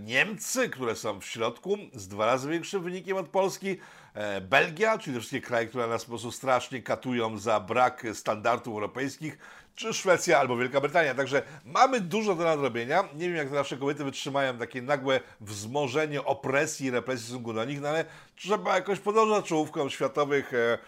Niemcy, 0.04 0.68
które 0.68 0.96
są 0.96 1.20
w 1.20 1.24
środku 1.24 1.78
z 1.92 2.08
dwa 2.08 2.26
razy 2.26 2.50
większym 2.50 2.82
wynikiem 2.82 3.16
od 3.16 3.28
Polski. 3.28 3.76
E, 4.14 4.40
Belgia, 4.40 4.98
czyli 4.98 5.14
te 5.14 5.20
wszystkie 5.20 5.40
kraje, 5.40 5.66
które 5.66 5.86
nas 5.86 6.04
po 6.04 6.08
prostu 6.08 6.32
strasznie 6.32 6.82
katują 6.82 7.38
za 7.38 7.60
brak 7.60 8.06
standardów 8.14 8.74
europejskich, 8.74 9.38
czy 9.74 9.94
Szwecja 9.94 10.38
albo 10.38 10.56
Wielka 10.56 10.80
Brytania. 10.80 11.14
Także 11.14 11.42
mamy 11.64 12.00
dużo 12.00 12.34
do 12.34 12.44
nadrobienia. 12.44 13.08
Nie 13.14 13.28
wiem, 13.28 13.36
jak 13.36 13.48
te 13.48 13.54
nasze 13.54 13.76
kobiety 13.76 14.04
wytrzymają 14.04 14.58
takie 14.58 14.82
nagłe 14.82 15.20
wzmożenie 15.40 16.24
opresji 16.24 16.86
i 16.86 16.90
represji 16.90 17.24
w 17.24 17.26
stosunku 17.26 17.52
do 17.52 17.64
nich, 17.64 17.80
no 17.80 17.88
ale 17.88 18.04
trzeba 18.36 18.74
jakoś 18.74 18.98
podążać 18.98 19.44
czołówką 19.44 19.88
światowych 19.88 20.54
e, 20.54 20.78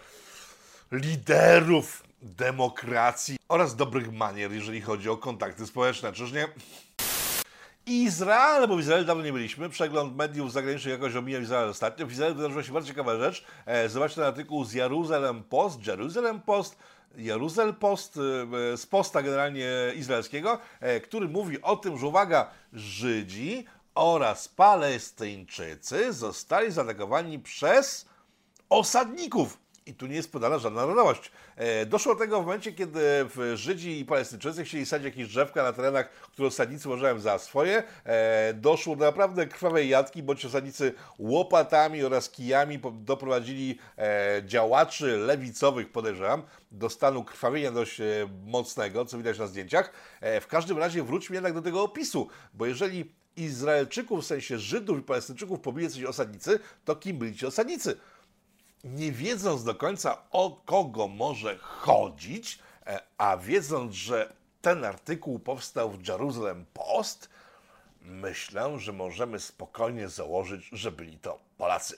liderów 0.91 2.03
demokracji 2.21 3.37
oraz 3.49 3.75
dobrych 3.75 4.13
manier, 4.13 4.51
jeżeli 4.51 4.81
chodzi 4.81 5.09
o 5.09 5.17
kontakty 5.17 5.67
społeczne, 5.67 6.13
czyż 6.13 6.31
nie? 6.31 6.47
Izrael, 7.85 8.67
bo 8.67 8.75
w 8.75 8.79
Izraelu 8.79 9.05
dawno 9.05 9.23
nie 9.23 9.33
byliśmy. 9.33 9.69
Przegląd 9.69 10.15
mediów 10.15 10.51
zagranicznych 10.51 10.91
jakoś 10.91 11.15
omijał 11.15 11.41
Izrael 11.41 11.69
ostatnio. 11.69 12.07
W 12.07 12.11
Izraelu 12.11 12.35
wydarzyła 12.35 12.63
się 12.63 12.73
bardzo 12.73 12.87
ciekawa 12.87 13.17
rzecz. 13.17 13.43
E, 13.65 13.89
zobaczcie 13.89 14.15
ten 14.15 14.23
artykuł 14.23 14.65
z 14.65 14.73
Jeruzalem 14.73 15.43
Post, 15.43 15.87
Jerusalem 15.87 16.41
Post, 16.41 16.77
Jeruzalem 17.15 17.75
Post, 17.75 18.19
e, 18.73 18.77
z 18.77 18.85
posta 18.85 19.21
generalnie 19.21 19.67
izraelskiego, 19.95 20.59
e, 20.79 20.99
który 20.99 21.27
mówi 21.27 21.61
o 21.61 21.75
tym, 21.75 21.97
że 21.97 22.07
uwaga, 22.07 22.49
Żydzi 22.73 23.65
oraz 23.95 24.47
Palestyńczycy 24.47 26.13
zostali 26.13 26.71
zaatakowani 26.71 27.39
przez 27.39 28.05
osadników. 28.69 29.62
I 29.85 29.93
tu 29.93 30.07
nie 30.07 30.15
jest 30.15 30.31
podana 30.31 30.59
żadna 30.59 30.81
narodowość. 30.81 31.31
E, 31.55 31.85
doszło 31.85 32.13
do 32.13 32.19
tego 32.19 32.41
w 32.41 32.45
momencie, 32.45 32.73
kiedy 32.73 33.01
Żydzi 33.55 33.99
i 33.99 34.05
Palestyńczycy 34.05 34.63
chcieli 34.63 34.85
sadzić 34.85 35.05
jakieś 35.05 35.27
drzewka 35.27 35.63
na 35.63 35.73
terenach, 35.73 36.09
które 36.09 36.47
osadnicy 36.47 36.89
uważają 36.89 37.19
za 37.19 37.37
swoje. 37.39 37.83
E, 38.05 38.53
doszło 38.53 38.95
do 38.95 39.05
naprawdę 39.05 39.47
krwawej 39.47 39.89
jatki, 39.89 40.23
bądź 40.23 40.45
osadnicy 40.45 40.93
łopatami 41.19 42.03
oraz 42.03 42.29
kijami 42.29 42.79
doprowadzili 42.93 43.79
e, 43.97 44.41
działaczy 44.45 45.17
lewicowych, 45.17 45.91
podejrzewam, 45.91 46.43
do 46.71 46.89
stanu 46.89 47.23
krwawienia 47.23 47.71
dość 47.71 48.01
mocnego, 48.45 49.05
co 49.05 49.17
widać 49.17 49.39
na 49.39 49.47
zdjęciach. 49.47 49.93
W 50.21 50.47
każdym 50.47 50.77
razie 50.77 51.03
wróćmy 51.03 51.35
jednak 51.35 51.53
do 51.53 51.61
tego 51.61 51.83
opisu, 51.83 52.27
bo 52.53 52.65
jeżeli 52.65 53.13
Izraelczyków, 53.35 54.23
w 54.23 54.25
sensie 54.25 54.59
Żydów 54.59 54.99
i 54.99 55.01
Palestyńczyków 55.01 55.59
pobili 55.59 55.89
coś 55.89 56.03
osadnicy, 56.03 56.59
to 56.85 56.95
kim 56.95 57.17
byli 57.17 57.35
ci 57.35 57.45
osadnicy? 57.45 57.97
Nie 58.83 59.11
wiedząc 59.11 59.63
do 59.63 59.75
końca 59.75 60.17
o 60.31 60.61
kogo 60.65 61.07
może 61.07 61.57
chodzić, 61.57 62.59
e, 62.85 62.99
a 63.17 63.37
wiedząc, 63.37 63.93
że 63.93 64.33
ten 64.61 64.85
artykuł 64.85 65.39
powstał 65.39 65.91
w 65.91 66.07
Jerusalem 66.07 66.65
Post, 66.73 67.29
myślę, 68.01 68.79
że 68.79 68.93
możemy 68.93 69.39
spokojnie 69.39 70.09
założyć, 70.09 70.69
że 70.71 70.91
byli 70.91 71.17
to 71.17 71.39
Polacy. 71.57 71.97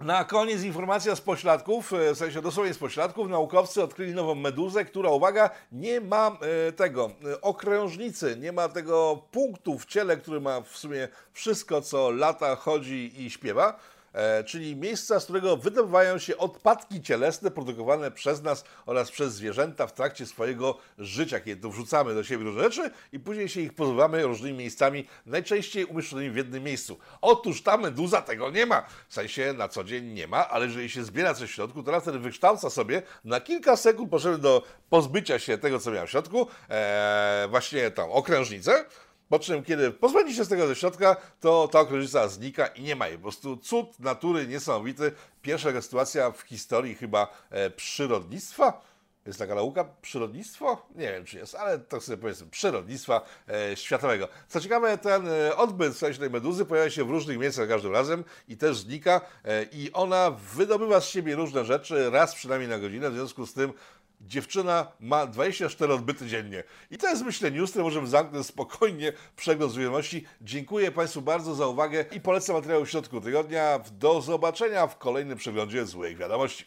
Na 0.00 0.24
koniec 0.24 0.62
informacja 0.62 1.16
z 1.16 1.20
pośladków, 1.20 1.92
e, 1.92 2.14
w 2.14 2.18
sensie 2.18 2.42
dosłownie 2.42 2.74
z 2.74 2.78
pośladków. 2.78 3.28
Naukowcy 3.28 3.82
odkryli 3.82 4.14
nową 4.14 4.34
meduzę, 4.34 4.84
która, 4.84 5.10
uwaga, 5.10 5.50
nie 5.72 6.00
ma 6.00 6.38
e, 6.68 6.72
tego 6.72 7.10
e, 7.32 7.40
okrężnicy, 7.40 8.36
nie 8.40 8.52
ma 8.52 8.68
tego 8.68 9.22
punktu 9.30 9.78
w 9.78 9.86
ciele, 9.86 10.16
który 10.16 10.40
ma 10.40 10.60
w 10.60 10.76
sumie 10.76 11.08
wszystko, 11.32 11.80
co 11.80 12.10
lata, 12.10 12.56
chodzi 12.56 13.22
i 13.22 13.30
śpiewa. 13.30 13.78
E, 14.18 14.44
czyli 14.44 14.76
miejsca, 14.76 15.20
z 15.20 15.24
którego 15.24 15.56
wydobywają 15.56 16.18
się 16.18 16.38
odpadki 16.38 17.02
cielesne 17.02 17.50
produkowane 17.50 18.10
przez 18.10 18.42
nas 18.42 18.64
oraz 18.86 19.10
przez 19.10 19.34
zwierzęta 19.34 19.86
w 19.86 19.92
trakcie 19.92 20.26
swojego 20.26 20.78
życia, 20.98 21.40
kiedy 21.40 21.62
to 21.62 21.70
wrzucamy 21.70 22.14
do 22.14 22.24
siebie 22.24 22.44
różne 22.44 22.62
rzeczy 22.62 22.90
i 23.12 23.20
później 23.20 23.48
się 23.48 23.60
ich 23.60 23.72
pozbywamy 23.72 24.22
różnymi 24.22 24.58
miejscami, 24.58 25.06
najczęściej 25.26 25.84
umieszczonymi 25.84 26.30
w 26.30 26.36
jednym 26.36 26.62
miejscu. 26.62 26.98
Otóż 27.20 27.62
ta 27.62 27.76
meduza 27.76 28.22
tego 28.22 28.50
nie 28.50 28.66
ma, 28.66 28.86
w 29.08 29.14
sensie 29.14 29.52
na 29.52 29.68
co 29.68 29.84
dzień 29.84 30.04
nie 30.04 30.26
ma, 30.26 30.48
ale 30.48 30.66
jeżeli 30.66 30.90
się 30.90 31.04
zbiera 31.04 31.34
coś 31.34 31.50
w 31.50 31.54
środku, 31.54 31.82
to 31.82 32.00
wtedy 32.00 32.18
wykształca 32.18 32.70
sobie 32.70 33.02
na 33.24 33.40
kilka 33.40 33.76
sekund 33.76 34.10
potrzebne 34.10 34.38
do 34.38 34.62
pozbycia 34.90 35.38
się 35.38 35.58
tego, 35.58 35.78
co 35.78 35.90
miał 35.90 36.06
w 36.06 36.10
środku, 36.10 36.46
e, 36.70 37.46
właśnie 37.50 37.90
tą 37.90 38.12
okrężnicę, 38.12 38.84
po 39.28 39.38
czym, 39.38 39.64
kiedy 39.64 39.90
pozbędzie 39.90 40.34
się 40.34 40.44
z 40.44 40.48
tego 40.48 40.66
ze 40.66 40.74
środka, 40.76 41.16
to 41.40 41.68
ta 41.68 41.80
okrężnica 41.80 42.28
znika 42.28 42.66
i 42.66 42.82
nie 42.82 42.96
ma 42.96 43.08
jej. 43.08 43.16
Po 43.16 43.22
prostu 43.22 43.56
cud 43.56 44.00
natury 44.00 44.46
niesamowity. 44.46 45.12
Pierwsza 45.42 45.82
sytuacja 45.82 46.30
w 46.30 46.40
historii 46.40 46.94
chyba 46.94 47.28
e, 47.50 47.70
przyrodnictwa. 47.70 48.88
Jest 49.28 49.38
taka 49.38 49.54
nauka, 49.54 49.84
przyrodnictwo? 50.02 50.86
Nie 50.94 51.12
wiem, 51.12 51.24
czy 51.24 51.38
jest, 51.38 51.54
ale 51.54 51.78
tak 51.78 52.02
sobie 52.02 52.18
powiedzmy, 52.18 52.46
przyrodnictwa 52.46 53.26
e, 53.48 53.76
światowego. 53.76 54.28
Co 54.48 54.60
ciekawe, 54.60 54.98
ten 54.98 55.28
e, 55.28 55.56
odbyt 55.56 55.92
w 55.92 55.98
sensie 55.98 56.20
tej 56.20 56.30
meduzy 56.30 56.64
pojawia 56.64 56.90
się 56.90 57.04
w 57.04 57.10
różnych 57.10 57.38
miejscach 57.38 57.68
każdym 57.68 57.92
razem 57.92 58.24
i 58.48 58.56
też 58.56 58.76
znika 58.76 59.20
e, 59.44 59.62
i 59.72 59.92
ona 59.92 60.30
wydobywa 60.30 61.00
z 61.00 61.08
siebie 61.08 61.36
różne 61.36 61.64
rzeczy 61.64 62.10
raz 62.10 62.34
przynajmniej 62.34 62.70
na 62.70 62.78
godzinę, 62.78 63.10
w 63.10 63.14
związku 63.14 63.46
z 63.46 63.54
tym 63.54 63.72
Dziewczyna 64.20 64.86
ma 65.00 65.26
24 65.26 65.94
odbyty 65.94 66.26
dziennie. 66.26 66.64
I 66.90 66.98
to 66.98 67.08
jest, 67.08 67.24
myślę, 67.24 67.50
news, 67.50 67.76
możemy 67.76 68.06
zamknąć 68.06 68.46
spokojnie 68.46 69.12
przegląd 69.36 69.72
z 69.72 69.76
wiadomości. 69.76 70.24
Dziękuję 70.40 70.92
Państwu 70.92 71.22
bardzo 71.22 71.54
za 71.54 71.66
uwagę 71.66 72.04
i 72.16 72.20
polecam 72.20 72.56
materiał 72.56 72.84
w 72.84 72.90
środku 72.90 73.20
tygodnia. 73.20 73.80
Do 73.92 74.20
zobaczenia 74.20 74.86
w 74.86 74.98
kolejnym 74.98 75.38
przeglądzie 75.38 75.86
złych 75.86 76.16
wiadomości. 76.16 76.64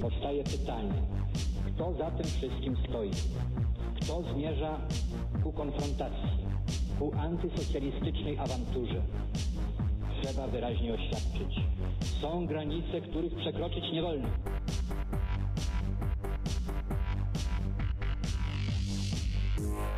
Powstaje 0.00 0.44
pytanie, 0.44 1.02
kto 1.66 1.94
za 1.94 2.10
tym 2.10 2.26
wszystkim 2.26 2.76
stoi? 2.88 3.10
Kto 4.02 4.22
zmierza 4.34 4.80
ku 5.42 5.52
konfrontacji, 5.52 6.46
ku 6.98 7.12
antysocjalistycznej 7.18 8.38
awanturze? 8.38 9.02
Trzeba 10.22 10.46
wyraźnie 10.46 10.94
oświadczyć. 10.94 11.60
Są 12.20 12.46
granice, 12.46 13.00
których 13.00 13.36
przekroczyć 13.36 13.84
nie 13.92 14.02
wolno. 14.02 14.28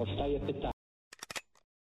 Powstaje 0.00 0.40
pytanie. 0.40 0.69